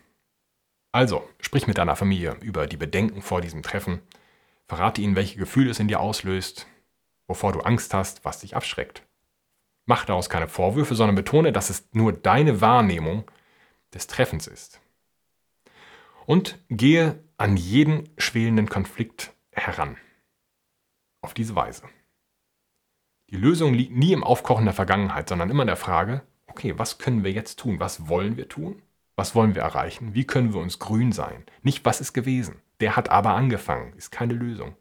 Also, 0.94 1.28
sprich 1.40 1.66
mit 1.66 1.80
deiner 1.80 1.96
Familie 1.96 2.38
über 2.42 2.68
die 2.68 2.78
Bedenken 2.78 3.24
vor 3.24 3.42
diesem 3.42 3.64
Treffen, 3.64 4.04
verrate 4.68 5.02
ihnen, 5.02 5.16
welche 5.16 5.40
Gefühle 5.40 5.72
es 5.72 5.80
in 5.80 5.88
dir 5.88 6.00
auslöst, 6.00 6.68
wovor 7.28 7.52
du 7.52 7.62
Angst 7.62 7.96
hast, 7.96 8.24
was 8.26 8.42
dich 8.42 8.56
abschreckt. 8.56 9.02
Mach 9.86 10.06
daraus 10.06 10.30
keine 10.30 10.48
Vorwürfe, 10.48 10.94
sondern 10.94 11.16
betone, 11.16 11.52
dass 11.52 11.72
es 11.72 11.90
nur 11.94 12.14
deine 12.14 12.62
Wahrnehmung 12.62 13.30
des 13.92 14.06
Treffens 14.06 14.46
ist. 14.46 14.82
Und 16.28 16.60
gehe 16.70 17.24
an 17.38 17.58
jeden 17.58 18.10
schwelenden 18.20 18.70
Konflikt 18.70 19.34
heran. 19.52 19.98
Auf 21.22 21.34
diese 21.34 21.56
Weise. 21.56 21.84
Die 23.32 23.38
Lösung 23.38 23.74
liegt 23.74 23.96
nie 23.96 24.14
im 24.14 24.24
Aufkochen 24.24 24.66
der 24.66 24.76
Vergangenheit, 24.76 25.28
sondern 25.28 25.50
immer 25.50 25.64
in 25.64 25.68
der 25.68 25.76
Frage, 25.76 26.22
okay, 26.46 26.78
was 26.78 27.00
können 27.00 27.24
wir 27.24 27.32
jetzt 27.32 27.58
tun? 27.58 27.80
Was 27.80 28.08
wollen 28.08 28.38
wir 28.38 28.48
tun? 28.48 28.84
Was 29.16 29.36
wollen 29.36 29.56
wir 29.56 29.62
erreichen? 29.62 30.14
Wie 30.16 30.26
können 30.26 30.54
wir 30.54 30.62
uns 30.62 30.80
grün 30.80 31.12
sein? 31.12 31.46
Nicht, 31.62 31.86
was 31.86 32.02
ist 32.02 32.14
gewesen? 32.14 32.62
Der 32.80 32.96
hat 32.96 33.10
aber 33.10 33.36
angefangen, 33.36 33.94
ist 33.94 34.12
keine 34.12 34.34
Lösung. 34.34 34.76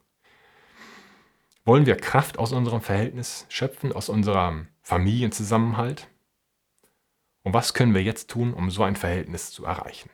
Wollen 1.64 1.86
wir 1.86 1.96
Kraft 1.96 2.38
aus 2.38 2.52
unserem 2.52 2.80
Verhältnis 2.80 3.46
schöpfen, 3.48 3.92
aus 3.92 4.08
unserem 4.08 4.68
Familienzusammenhalt? 4.80 6.08
Und 7.42 7.54
was 7.54 7.74
können 7.74 7.94
wir 7.94 8.02
jetzt 8.02 8.30
tun, 8.30 8.54
um 8.54 8.70
so 8.70 8.82
ein 8.82 8.96
Verhältnis 8.96 9.50
zu 9.50 9.64
erreichen? 9.64 10.10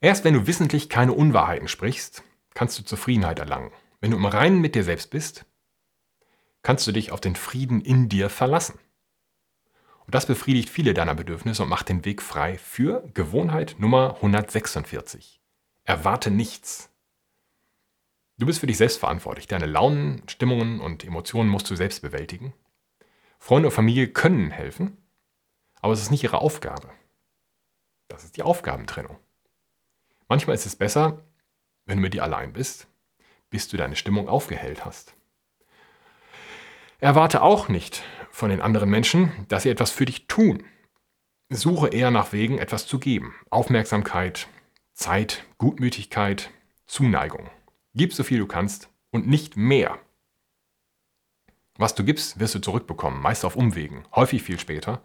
Erst 0.00 0.24
wenn 0.24 0.34
du 0.34 0.46
wissentlich 0.46 0.88
keine 0.88 1.12
Unwahrheiten 1.12 1.68
sprichst, 1.68 2.22
kannst 2.54 2.78
du 2.78 2.84
Zufriedenheit 2.84 3.38
erlangen. 3.38 3.72
Wenn 4.00 4.12
du 4.12 4.16
im 4.16 4.26
Reinen 4.26 4.60
mit 4.60 4.74
dir 4.74 4.84
selbst 4.84 5.10
bist, 5.10 5.44
kannst 6.62 6.86
du 6.86 6.92
dich 6.92 7.12
auf 7.12 7.20
den 7.20 7.36
Frieden 7.36 7.80
in 7.80 8.08
dir 8.08 8.30
verlassen. 8.30 8.78
Und 10.08 10.14
das 10.14 10.24
befriedigt 10.24 10.70
viele 10.70 10.94
deiner 10.94 11.14
Bedürfnisse 11.14 11.62
und 11.62 11.68
macht 11.68 11.90
den 11.90 12.02
Weg 12.06 12.22
frei 12.22 12.56
für 12.56 13.06
Gewohnheit 13.12 13.76
Nummer 13.78 14.14
146. 14.14 15.38
Erwarte 15.84 16.30
nichts. 16.30 16.88
Du 18.38 18.46
bist 18.46 18.60
für 18.60 18.66
dich 18.66 18.78
selbst 18.78 19.00
verantwortlich. 19.00 19.48
Deine 19.48 19.66
Launen, 19.66 20.22
Stimmungen 20.26 20.80
und 20.80 21.04
Emotionen 21.04 21.50
musst 21.50 21.68
du 21.68 21.76
selbst 21.76 22.00
bewältigen. 22.00 22.54
Freunde 23.38 23.68
und 23.68 23.74
Familie 23.74 24.08
können 24.08 24.50
helfen, 24.50 24.96
aber 25.82 25.92
es 25.92 26.00
ist 26.00 26.10
nicht 26.10 26.24
ihre 26.24 26.38
Aufgabe. 26.38 26.88
Das 28.08 28.24
ist 28.24 28.38
die 28.38 28.42
Aufgabentrennung. 28.42 29.18
Manchmal 30.26 30.54
ist 30.54 30.64
es 30.64 30.74
besser, 30.74 31.22
wenn 31.84 31.98
du 31.98 32.02
mit 32.02 32.14
dir 32.14 32.24
allein 32.24 32.54
bist, 32.54 32.88
bis 33.50 33.68
du 33.68 33.76
deine 33.76 33.94
Stimmung 33.94 34.26
aufgehellt 34.26 34.86
hast. 34.86 35.12
Erwarte 36.98 37.42
auch 37.42 37.68
nicht 37.68 38.02
von 38.38 38.50
den 38.50 38.60
anderen 38.60 38.88
Menschen, 38.88 39.32
dass 39.48 39.64
sie 39.64 39.68
etwas 39.68 39.90
für 39.90 40.04
dich 40.04 40.28
tun. 40.28 40.62
Suche 41.50 41.88
eher 41.88 42.12
nach 42.12 42.32
Wegen, 42.32 42.58
etwas 42.58 42.86
zu 42.86 43.00
geben. 43.00 43.34
Aufmerksamkeit, 43.50 44.46
Zeit, 44.92 45.44
Gutmütigkeit, 45.58 46.50
Zuneigung. 46.86 47.50
Gib 47.94 48.14
so 48.14 48.22
viel 48.22 48.38
du 48.38 48.46
kannst 48.46 48.90
und 49.10 49.26
nicht 49.26 49.56
mehr. 49.56 49.98
Was 51.78 51.96
du 51.96 52.04
gibst, 52.04 52.38
wirst 52.38 52.54
du 52.54 52.60
zurückbekommen, 52.60 53.20
meist 53.20 53.44
auf 53.44 53.56
Umwegen, 53.56 54.04
häufig 54.14 54.44
viel 54.44 54.60
später. 54.60 55.02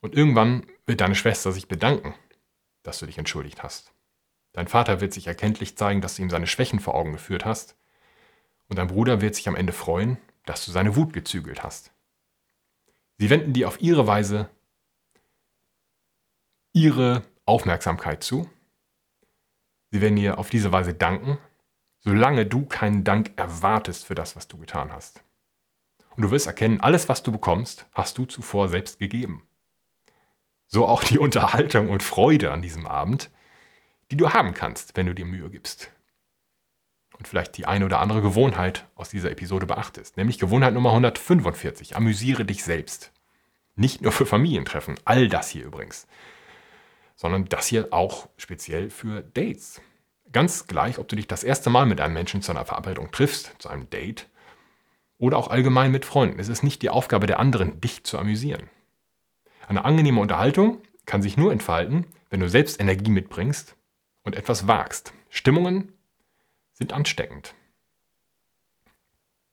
Und 0.00 0.16
irgendwann 0.16 0.66
wird 0.86 1.02
deine 1.02 1.14
Schwester 1.14 1.52
sich 1.52 1.68
bedanken, 1.68 2.14
dass 2.82 2.98
du 2.98 3.06
dich 3.06 3.18
entschuldigt 3.18 3.62
hast. 3.62 3.92
Dein 4.52 4.66
Vater 4.66 5.00
wird 5.00 5.12
sich 5.12 5.28
erkenntlich 5.28 5.76
zeigen, 5.76 6.00
dass 6.00 6.16
du 6.16 6.22
ihm 6.22 6.30
seine 6.30 6.48
Schwächen 6.48 6.80
vor 6.80 6.96
Augen 6.96 7.12
geführt 7.12 7.44
hast. 7.44 7.76
Und 8.68 8.80
dein 8.80 8.88
Bruder 8.88 9.20
wird 9.20 9.36
sich 9.36 9.46
am 9.46 9.54
Ende 9.54 9.72
freuen, 9.72 10.18
dass 10.44 10.64
du 10.64 10.72
seine 10.72 10.96
Wut 10.96 11.12
gezügelt 11.12 11.62
hast. 11.62 11.92
Sie 13.20 13.30
wenden 13.30 13.52
dir 13.52 13.68
auf 13.68 13.80
ihre 13.80 14.08
Weise 14.08 14.50
ihre 16.72 17.22
Aufmerksamkeit 17.46 18.24
zu. 18.24 18.50
Sie 19.92 20.00
werden 20.00 20.16
dir 20.16 20.38
auf 20.38 20.50
diese 20.50 20.72
Weise 20.72 20.94
danken 20.94 21.38
solange 22.00 22.46
du 22.46 22.64
keinen 22.64 23.04
Dank 23.04 23.32
erwartest 23.36 24.06
für 24.06 24.14
das, 24.14 24.34
was 24.36 24.48
du 24.48 24.58
getan 24.58 24.92
hast. 24.92 25.22
Und 26.16 26.22
du 26.22 26.30
wirst 26.30 26.46
erkennen, 26.46 26.80
alles, 26.80 27.08
was 27.08 27.22
du 27.22 27.30
bekommst, 27.30 27.86
hast 27.92 28.18
du 28.18 28.24
zuvor 28.24 28.68
selbst 28.68 28.98
gegeben. 28.98 29.46
So 30.66 30.86
auch 30.86 31.04
die 31.04 31.18
Unterhaltung 31.18 31.88
und 31.88 32.02
Freude 32.02 32.52
an 32.52 32.62
diesem 32.62 32.86
Abend, 32.86 33.30
die 34.10 34.16
du 34.16 34.30
haben 34.30 34.54
kannst, 34.54 34.96
wenn 34.96 35.06
du 35.06 35.14
dir 35.14 35.24
Mühe 35.24 35.50
gibst. 35.50 35.92
Und 37.20 37.28
vielleicht 37.28 37.58
die 37.58 37.66
eine 37.66 37.84
oder 37.84 38.00
andere 38.00 38.22
Gewohnheit 38.22 38.86
aus 38.94 39.10
dieser 39.10 39.30
Episode 39.30 39.66
beachtest. 39.66 40.16
Nämlich 40.16 40.38
Gewohnheit 40.38 40.72
Nummer 40.72 40.88
145. 40.88 41.94
Amüsiere 41.94 42.46
dich 42.46 42.64
selbst. 42.64 43.12
Nicht 43.76 44.00
nur 44.00 44.10
für 44.10 44.24
Familientreffen, 44.24 44.94
all 45.04 45.28
das 45.28 45.50
hier 45.50 45.66
übrigens, 45.66 46.06
sondern 47.16 47.44
das 47.44 47.66
hier 47.66 47.88
auch 47.92 48.30
speziell 48.38 48.88
für 48.88 49.20
Dates. 49.20 49.82
Ganz 50.32 50.66
gleich, 50.66 50.98
ob 50.98 51.08
du 51.08 51.16
dich 51.16 51.28
das 51.28 51.44
erste 51.44 51.68
Mal 51.68 51.84
mit 51.84 52.00
einem 52.00 52.14
Menschen 52.14 52.40
zu 52.40 52.52
einer 52.52 52.64
Verabredung 52.64 53.10
triffst, 53.10 53.54
zu 53.58 53.68
einem 53.68 53.90
Date, 53.90 54.26
oder 55.18 55.36
auch 55.36 55.48
allgemein 55.48 55.92
mit 55.92 56.06
Freunden. 56.06 56.40
Es 56.40 56.48
ist 56.48 56.62
nicht 56.62 56.80
die 56.80 56.88
Aufgabe 56.88 57.26
der 57.26 57.38
anderen, 57.38 57.82
dich 57.82 58.02
zu 58.04 58.18
amüsieren. 58.18 58.70
Eine 59.68 59.84
angenehme 59.84 60.22
Unterhaltung 60.22 60.80
kann 61.04 61.20
sich 61.20 61.36
nur 61.36 61.52
entfalten, 61.52 62.06
wenn 62.30 62.40
du 62.40 62.48
selbst 62.48 62.80
Energie 62.80 63.10
mitbringst 63.10 63.76
und 64.22 64.36
etwas 64.36 64.66
wagst. 64.66 65.12
Stimmungen 65.28 65.92
sind 66.80 66.92
ansteckend. 66.94 67.54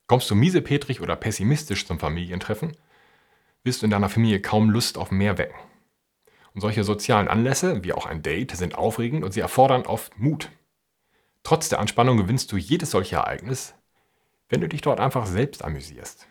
Kommst 0.07 0.31
du 0.31 0.35
miesepetrig 0.35 1.01
oder 1.01 1.17
pessimistisch 1.17 1.85
zum 1.85 1.99
Familientreffen, 1.99 2.75
wirst 3.63 3.81
du 3.81 3.85
in 3.85 3.91
deiner 3.91 4.09
Familie 4.09 4.41
kaum 4.41 4.69
Lust 4.69 4.97
auf 4.97 5.11
mehr 5.11 5.37
wecken. 5.37 5.59
Und 6.53 6.61
solche 6.61 6.85
sozialen 6.85 7.27
Anlässe, 7.27 7.83
wie 7.83 7.91
auch 7.91 8.05
ein 8.05 8.23
Date, 8.23 8.55
sind 8.55 8.75
aufregend 8.75 9.25
und 9.25 9.33
sie 9.33 9.41
erfordern 9.41 9.85
oft 9.85 10.17
Mut. 10.17 10.49
Trotz 11.43 11.67
der 11.67 11.79
Anspannung 11.79 12.17
gewinnst 12.17 12.51
du 12.51 12.57
jedes 12.57 12.91
solche 12.91 13.17
Ereignis, 13.17 13.75
wenn 14.47 14.61
du 14.61 14.69
dich 14.69 14.81
dort 14.81 15.01
einfach 15.01 15.25
selbst 15.25 15.63
amüsierst. 15.63 16.27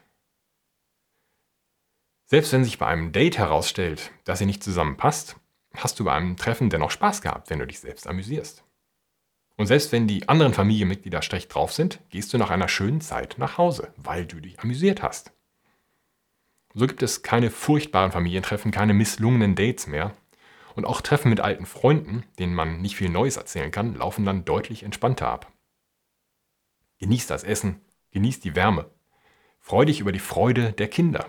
Selbst 2.24 2.52
wenn 2.52 2.64
sich 2.64 2.78
bei 2.78 2.86
einem 2.86 3.12
Date 3.12 3.36
herausstellt, 3.38 4.10
dass 4.24 4.40
ihr 4.40 4.46
nicht 4.46 4.64
zusammenpasst, 4.64 5.36
hast 5.74 6.00
du 6.00 6.04
bei 6.04 6.14
einem 6.14 6.36
Treffen 6.38 6.70
dennoch 6.70 6.90
Spaß 6.90 7.20
gehabt, 7.20 7.50
wenn 7.50 7.58
du 7.58 7.66
dich 7.66 7.78
selbst 7.78 8.06
amüsierst. 8.06 8.65
Und 9.56 9.66
selbst 9.66 9.90
wenn 9.92 10.06
die 10.06 10.28
anderen 10.28 10.52
Familienmitglieder 10.52 11.22
schlecht 11.22 11.54
drauf 11.54 11.72
sind, 11.72 12.00
gehst 12.10 12.32
du 12.32 12.38
nach 12.38 12.50
einer 12.50 12.68
schönen 12.68 13.00
Zeit 13.00 13.36
nach 13.38 13.56
Hause, 13.56 13.92
weil 13.96 14.26
du 14.26 14.40
dich 14.40 14.60
amüsiert 14.60 15.02
hast. 15.02 15.32
So 16.74 16.86
gibt 16.86 17.02
es 17.02 17.22
keine 17.22 17.50
furchtbaren 17.50 18.12
Familientreffen, 18.12 18.70
keine 18.70 18.92
misslungenen 18.92 19.54
Dates 19.54 19.86
mehr. 19.86 20.14
Und 20.74 20.84
auch 20.84 21.00
Treffen 21.00 21.30
mit 21.30 21.40
alten 21.40 21.64
Freunden, 21.64 22.24
denen 22.38 22.54
man 22.54 22.82
nicht 22.82 22.96
viel 22.96 23.08
Neues 23.08 23.38
erzählen 23.38 23.70
kann, 23.70 23.94
laufen 23.94 24.26
dann 24.26 24.44
deutlich 24.44 24.82
entspannter 24.82 25.26
ab. 25.26 25.50
Genieß 26.98 27.26
das 27.26 27.44
Essen, 27.44 27.80
genieß 28.10 28.40
die 28.40 28.54
Wärme. 28.54 28.90
Freu 29.58 29.86
dich 29.86 30.00
über 30.00 30.12
die 30.12 30.18
Freude 30.18 30.72
der 30.72 30.88
Kinder. 30.88 31.26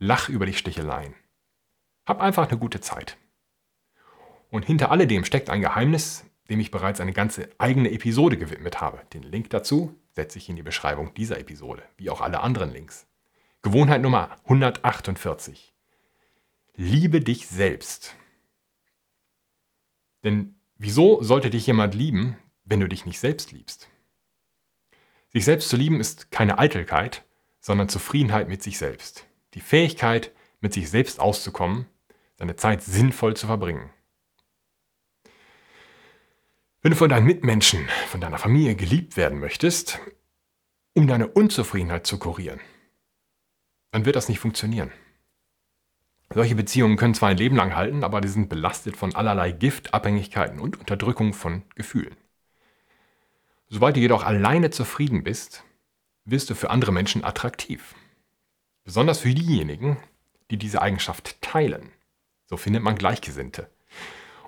Lach 0.00 0.28
über 0.28 0.44
die 0.44 0.54
Sticheleien. 0.54 1.14
Hab 2.04 2.20
einfach 2.20 2.48
eine 2.48 2.58
gute 2.58 2.80
Zeit. 2.80 3.16
Und 4.50 4.64
hinter 4.64 4.90
alledem 4.90 5.24
steckt 5.24 5.50
ein 5.50 5.60
Geheimnis, 5.60 6.24
dem 6.50 6.60
ich 6.60 6.70
bereits 6.70 7.00
eine 7.00 7.12
ganze 7.12 7.48
eigene 7.58 7.90
Episode 7.90 8.38
gewidmet 8.38 8.80
habe. 8.80 9.02
Den 9.12 9.22
Link 9.22 9.50
dazu 9.50 9.94
setze 10.12 10.38
ich 10.38 10.48
in 10.48 10.56
die 10.56 10.62
Beschreibung 10.62 11.14
dieser 11.14 11.38
Episode, 11.38 11.82
wie 11.96 12.10
auch 12.10 12.20
alle 12.20 12.40
anderen 12.40 12.72
Links. 12.72 13.06
Gewohnheit 13.62 14.02
Nummer 14.02 14.36
148. 14.44 15.74
Liebe 16.74 17.20
dich 17.20 17.48
selbst. 17.48 18.14
Denn 20.24 20.54
wieso 20.76 21.22
sollte 21.22 21.50
dich 21.50 21.66
jemand 21.66 21.94
lieben, 21.94 22.36
wenn 22.64 22.80
du 22.80 22.88
dich 22.88 23.04
nicht 23.04 23.18
selbst 23.18 23.52
liebst? 23.52 23.88
Sich 25.28 25.44
selbst 25.44 25.68
zu 25.68 25.76
lieben 25.76 26.00
ist 26.00 26.30
keine 26.30 26.58
Eitelkeit, 26.58 27.24
sondern 27.60 27.88
Zufriedenheit 27.88 28.48
mit 28.48 28.62
sich 28.62 28.78
selbst. 28.78 29.26
Die 29.54 29.60
Fähigkeit, 29.60 30.32
mit 30.60 30.72
sich 30.72 30.88
selbst 30.88 31.20
auszukommen, 31.20 31.86
seine 32.36 32.56
Zeit 32.56 32.82
sinnvoll 32.82 33.36
zu 33.36 33.46
verbringen. 33.46 33.90
Wenn 36.80 36.92
du 36.92 36.96
von 36.96 37.08
deinen 37.08 37.26
Mitmenschen, 37.26 37.88
von 38.06 38.20
deiner 38.20 38.38
Familie 38.38 38.76
geliebt 38.76 39.16
werden 39.16 39.40
möchtest, 39.40 39.98
um 40.94 41.08
deine 41.08 41.26
Unzufriedenheit 41.26 42.06
zu 42.06 42.18
kurieren, 42.18 42.60
dann 43.90 44.04
wird 44.04 44.14
das 44.14 44.28
nicht 44.28 44.38
funktionieren. 44.38 44.92
Solche 46.32 46.54
Beziehungen 46.54 46.96
können 46.96 47.14
zwar 47.14 47.30
ein 47.30 47.36
Leben 47.36 47.56
lang 47.56 47.74
halten, 47.74 48.04
aber 48.04 48.20
die 48.20 48.28
sind 48.28 48.48
belastet 48.48 48.96
von 48.96 49.12
allerlei 49.16 49.50
Gift, 49.50 49.92
Abhängigkeiten 49.92 50.60
und 50.60 50.78
Unterdrückung 50.78 51.32
von 51.32 51.64
Gefühlen. 51.74 52.16
Sobald 53.68 53.96
du 53.96 54.00
jedoch 54.00 54.22
alleine 54.22 54.70
zufrieden 54.70 55.24
bist, 55.24 55.64
wirst 56.26 56.48
du 56.48 56.54
für 56.54 56.70
andere 56.70 56.92
Menschen 56.92 57.24
attraktiv. 57.24 57.96
Besonders 58.84 59.18
für 59.18 59.34
diejenigen, 59.34 59.96
die 60.52 60.58
diese 60.58 60.80
Eigenschaft 60.80 61.42
teilen. 61.42 61.90
So 62.46 62.56
findet 62.56 62.84
man 62.84 62.94
Gleichgesinnte. 62.94 63.68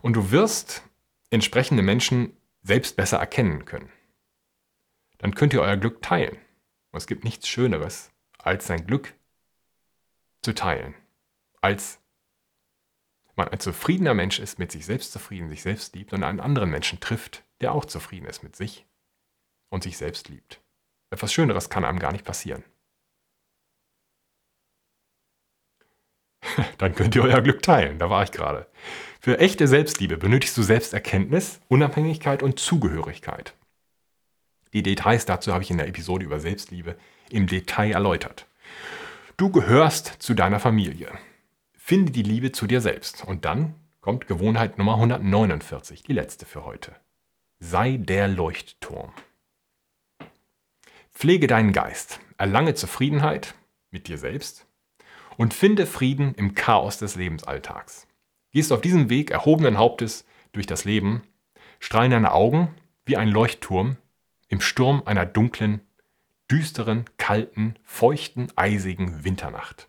Und 0.00 0.14
du 0.14 0.30
wirst 0.30 0.84
entsprechende 1.30 1.82
Menschen 1.82 2.36
selbst 2.62 2.96
besser 2.96 3.18
erkennen 3.18 3.64
können. 3.64 3.90
Dann 5.18 5.34
könnt 5.34 5.52
ihr 5.52 5.62
euer 5.62 5.76
Glück 5.76 6.02
teilen. 6.02 6.36
Und 6.92 6.98
es 6.98 7.06
gibt 7.06 7.24
nichts 7.24 7.48
Schöneres, 7.48 8.10
als 8.38 8.66
sein 8.66 8.86
Glück 8.86 9.14
zu 10.42 10.54
teilen. 10.54 10.94
Als 11.60 12.00
man 13.36 13.48
ein 13.48 13.60
zufriedener 13.60 14.14
Mensch 14.14 14.38
ist, 14.38 14.58
mit 14.58 14.72
sich 14.72 14.84
selbst 14.86 15.12
zufrieden, 15.12 15.48
sich 15.48 15.62
selbst 15.62 15.94
liebt 15.94 16.12
und 16.12 16.24
einen 16.24 16.40
anderen 16.40 16.70
Menschen 16.70 17.00
trifft, 17.00 17.44
der 17.60 17.72
auch 17.72 17.84
zufrieden 17.84 18.26
ist 18.26 18.42
mit 18.42 18.56
sich 18.56 18.86
und 19.68 19.82
sich 19.82 19.96
selbst 19.96 20.28
liebt. 20.28 20.60
Etwas 21.10 21.32
Schöneres 21.32 21.70
kann 21.70 21.84
einem 21.84 21.98
gar 21.98 22.12
nicht 22.12 22.24
passieren. 22.24 22.64
Dann 26.78 26.94
könnt 26.94 27.14
ihr 27.14 27.22
euer 27.22 27.40
Glück 27.40 27.62
teilen, 27.62 27.98
da 27.98 28.10
war 28.10 28.22
ich 28.22 28.32
gerade. 28.32 28.66
Für 29.20 29.38
echte 29.38 29.68
Selbstliebe 29.68 30.16
benötigst 30.16 30.56
du 30.56 30.62
Selbsterkenntnis, 30.62 31.60
Unabhängigkeit 31.68 32.42
und 32.42 32.58
Zugehörigkeit. 32.58 33.54
Die 34.72 34.82
Details 34.82 35.26
dazu 35.26 35.52
habe 35.52 35.62
ich 35.62 35.70
in 35.70 35.78
der 35.78 35.88
Episode 35.88 36.24
über 36.24 36.40
Selbstliebe 36.40 36.96
im 37.28 37.46
Detail 37.46 37.92
erläutert. 37.92 38.46
Du 39.36 39.50
gehörst 39.50 40.16
zu 40.20 40.34
deiner 40.34 40.60
Familie. 40.60 41.10
Finde 41.76 42.12
die 42.12 42.22
Liebe 42.22 42.52
zu 42.52 42.66
dir 42.66 42.80
selbst. 42.80 43.24
Und 43.24 43.44
dann 43.44 43.74
kommt 44.00 44.26
Gewohnheit 44.26 44.78
Nummer 44.78 44.94
149, 44.94 46.02
die 46.04 46.12
letzte 46.12 46.46
für 46.46 46.64
heute. 46.64 46.94
Sei 47.58 47.96
der 47.98 48.28
Leuchtturm. 48.28 49.12
Pflege 51.12 51.46
deinen 51.46 51.72
Geist, 51.72 52.20
erlange 52.38 52.74
Zufriedenheit 52.74 53.54
mit 53.90 54.08
dir 54.08 54.16
selbst 54.16 54.66
und 55.40 55.54
finde 55.54 55.86
Frieden 55.86 56.34
im 56.34 56.54
Chaos 56.54 56.98
des 56.98 57.14
Lebensalltags. 57.14 58.06
Gehst 58.50 58.72
auf 58.72 58.82
diesem 58.82 59.08
Weg 59.08 59.30
erhobenen 59.30 59.78
Hauptes 59.78 60.26
durch 60.52 60.66
das 60.66 60.84
Leben, 60.84 61.22
strahlen 61.78 62.10
deine 62.10 62.32
Augen 62.32 62.74
wie 63.06 63.16
ein 63.16 63.28
Leuchtturm 63.28 63.96
im 64.48 64.60
Sturm 64.60 65.02
einer 65.06 65.24
dunklen, 65.24 65.80
düsteren, 66.50 67.06
kalten, 67.16 67.76
feuchten, 67.84 68.52
eisigen 68.54 69.24
Winternacht. 69.24 69.88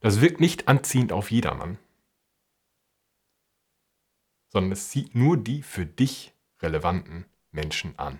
Das 0.00 0.20
wirkt 0.20 0.40
nicht 0.40 0.66
anziehend 0.66 1.12
auf 1.12 1.30
jedermann, 1.30 1.78
sondern 4.48 4.72
es 4.72 4.88
zieht 4.88 5.14
nur 5.14 5.36
die 5.36 5.62
für 5.62 5.86
dich 5.86 6.34
relevanten 6.60 7.24
Menschen 7.52 7.96
an. 8.00 8.18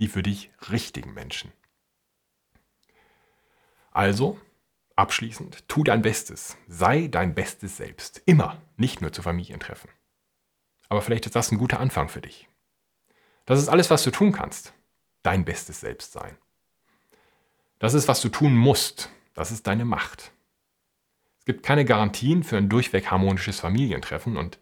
Die 0.00 0.08
für 0.08 0.24
dich 0.24 0.50
richtigen 0.68 1.14
Menschen. 1.14 1.52
Also 3.96 4.38
Abschließend, 4.96 5.68
tu 5.68 5.84
dein 5.84 6.00
Bestes. 6.00 6.56
Sei 6.68 7.08
dein 7.08 7.34
Bestes 7.34 7.76
selbst. 7.76 8.22
Immer. 8.24 8.62
Nicht 8.78 9.02
nur 9.02 9.12
zu 9.12 9.20
Familientreffen. 9.20 9.90
Aber 10.88 11.02
vielleicht 11.02 11.26
ist 11.26 11.36
das 11.36 11.52
ein 11.52 11.58
guter 11.58 11.80
Anfang 11.80 12.08
für 12.08 12.22
dich. 12.22 12.48
Das 13.44 13.58
ist 13.58 13.68
alles, 13.68 13.90
was 13.90 14.02
du 14.04 14.10
tun 14.10 14.32
kannst. 14.32 14.72
Dein 15.22 15.44
bestes 15.44 15.80
Selbst 15.80 16.12
sein. 16.12 16.38
Das 17.78 17.92
ist, 17.92 18.08
was 18.08 18.22
du 18.22 18.30
tun 18.30 18.56
musst. 18.56 19.10
Das 19.34 19.52
ist 19.52 19.66
deine 19.66 19.84
Macht. 19.84 20.32
Es 21.38 21.44
gibt 21.44 21.62
keine 21.62 21.84
Garantien 21.84 22.42
für 22.42 22.56
ein 22.56 22.70
durchweg 22.70 23.10
harmonisches 23.10 23.60
Familientreffen 23.60 24.38
und 24.38 24.58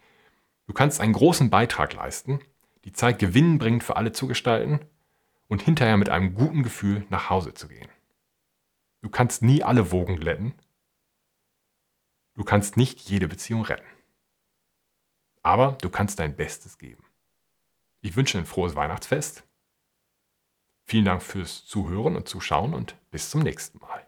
du 0.66 0.72
kannst 0.72 1.00
einen 1.00 1.12
großen 1.12 1.48
Beitrag 1.48 1.92
leisten, 1.94 2.40
die 2.84 2.92
Zeit 2.92 3.20
gewinnbringend 3.20 3.84
für 3.84 3.96
alle 3.96 4.10
zu 4.10 4.26
gestalten 4.26 4.80
und 5.46 5.62
hinterher 5.62 5.96
mit 5.96 6.08
einem 6.08 6.34
guten 6.34 6.64
Gefühl 6.64 7.06
nach 7.08 7.30
Hause 7.30 7.54
zu 7.54 7.68
gehen. 7.68 7.88
Du 9.04 9.10
kannst 9.10 9.42
nie 9.42 9.62
alle 9.62 9.92
Wogen 9.92 10.16
glätten. 10.16 10.54
Du 12.36 12.42
kannst 12.42 12.78
nicht 12.78 13.00
jede 13.00 13.28
Beziehung 13.28 13.60
retten. 13.60 13.84
Aber 15.42 15.76
du 15.82 15.90
kannst 15.90 16.20
dein 16.20 16.34
Bestes 16.34 16.78
geben. 16.78 17.04
Ich 18.00 18.16
wünsche 18.16 18.38
ein 18.38 18.46
frohes 18.46 18.76
Weihnachtsfest. 18.76 19.44
Vielen 20.86 21.04
Dank 21.04 21.22
fürs 21.22 21.66
Zuhören 21.66 22.16
und 22.16 22.30
Zuschauen 22.30 22.72
und 22.72 22.96
bis 23.10 23.28
zum 23.28 23.42
nächsten 23.42 23.78
Mal. 23.78 24.06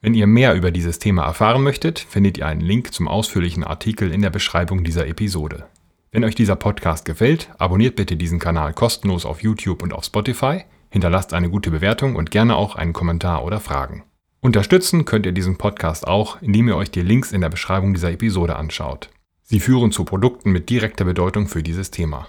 Wenn 0.00 0.14
ihr 0.14 0.26
mehr 0.26 0.54
über 0.54 0.70
dieses 0.70 0.98
Thema 0.98 1.26
erfahren 1.26 1.62
möchtet, 1.62 1.98
findet 1.98 2.38
ihr 2.38 2.46
einen 2.46 2.62
Link 2.62 2.94
zum 2.94 3.08
ausführlichen 3.08 3.62
Artikel 3.62 4.10
in 4.10 4.22
der 4.22 4.30
Beschreibung 4.30 4.84
dieser 4.84 5.06
Episode. 5.06 5.68
Wenn 6.12 6.24
euch 6.24 6.34
dieser 6.34 6.56
Podcast 6.56 7.04
gefällt, 7.04 7.50
abonniert 7.58 7.94
bitte 7.94 8.16
diesen 8.16 8.38
Kanal 8.38 8.72
kostenlos 8.72 9.26
auf 9.26 9.42
YouTube 9.42 9.82
und 9.82 9.92
auf 9.92 10.06
Spotify, 10.06 10.64
hinterlasst 10.88 11.34
eine 11.34 11.50
gute 11.50 11.70
Bewertung 11.70 12.16
und 12.16 12.30
gerne 12.30 12.56
auch 12.56 12.74
einen 12.74 12.94
Kommentar 12.94 13.44
oder 13.44 13.60
Fragen. 13.60 14.04
Unterstützen 14.42 15.04
könnt 15.04 15.26
ihr 15.26 15.32
diesen 15.32 15.58
Podcast 15.58 16.08
auch, 16.08 16.40
indem 16.40 16.68
ihr 16.68 16.76
euch 16.76 16.90
die 16.90 17.02
Links 17.02 17.32
in 17.32 17.42
der 17.42 17.50
Beschreibung 17.50 17.92
dieser 17.92 18.10
Episode 18.10 18.56
anschaut. 18.56 19.10
Sie 19.42 19.60
führen 19.60 19.92
zu 19.92 20.04
Produkten 20.04 20.50
mit 20.50 20.70
direkter 20.70 21.04
Bedeutung 21.04 21.46
für 21.46 21.62
dieses 21.62 21.90
Thema. 21.90 22.26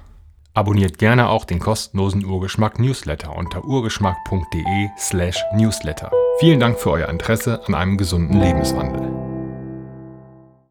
Abonniert 0.54 0.98
gerne 0.98 1.30
auch 1.30 1.46
den 1.46 1.60
kostenlosen 1.60 2.26
Urgeschmack 2.26 2.80
Newsletter 2.80 3.34
unter 3.34 3.64
urgeschmack.de/newsletter. 3.64 6.12
Vielen 6.40 6.60
Dank 6.60 6.78
für 6.78 6.92
euer 6.92 7.08
Interesse 7.08 7.66
an 7.68 7.76
einem 7.76 7.96
gesunden 7.96 8.42
Lebenswandel. 8.42 9.31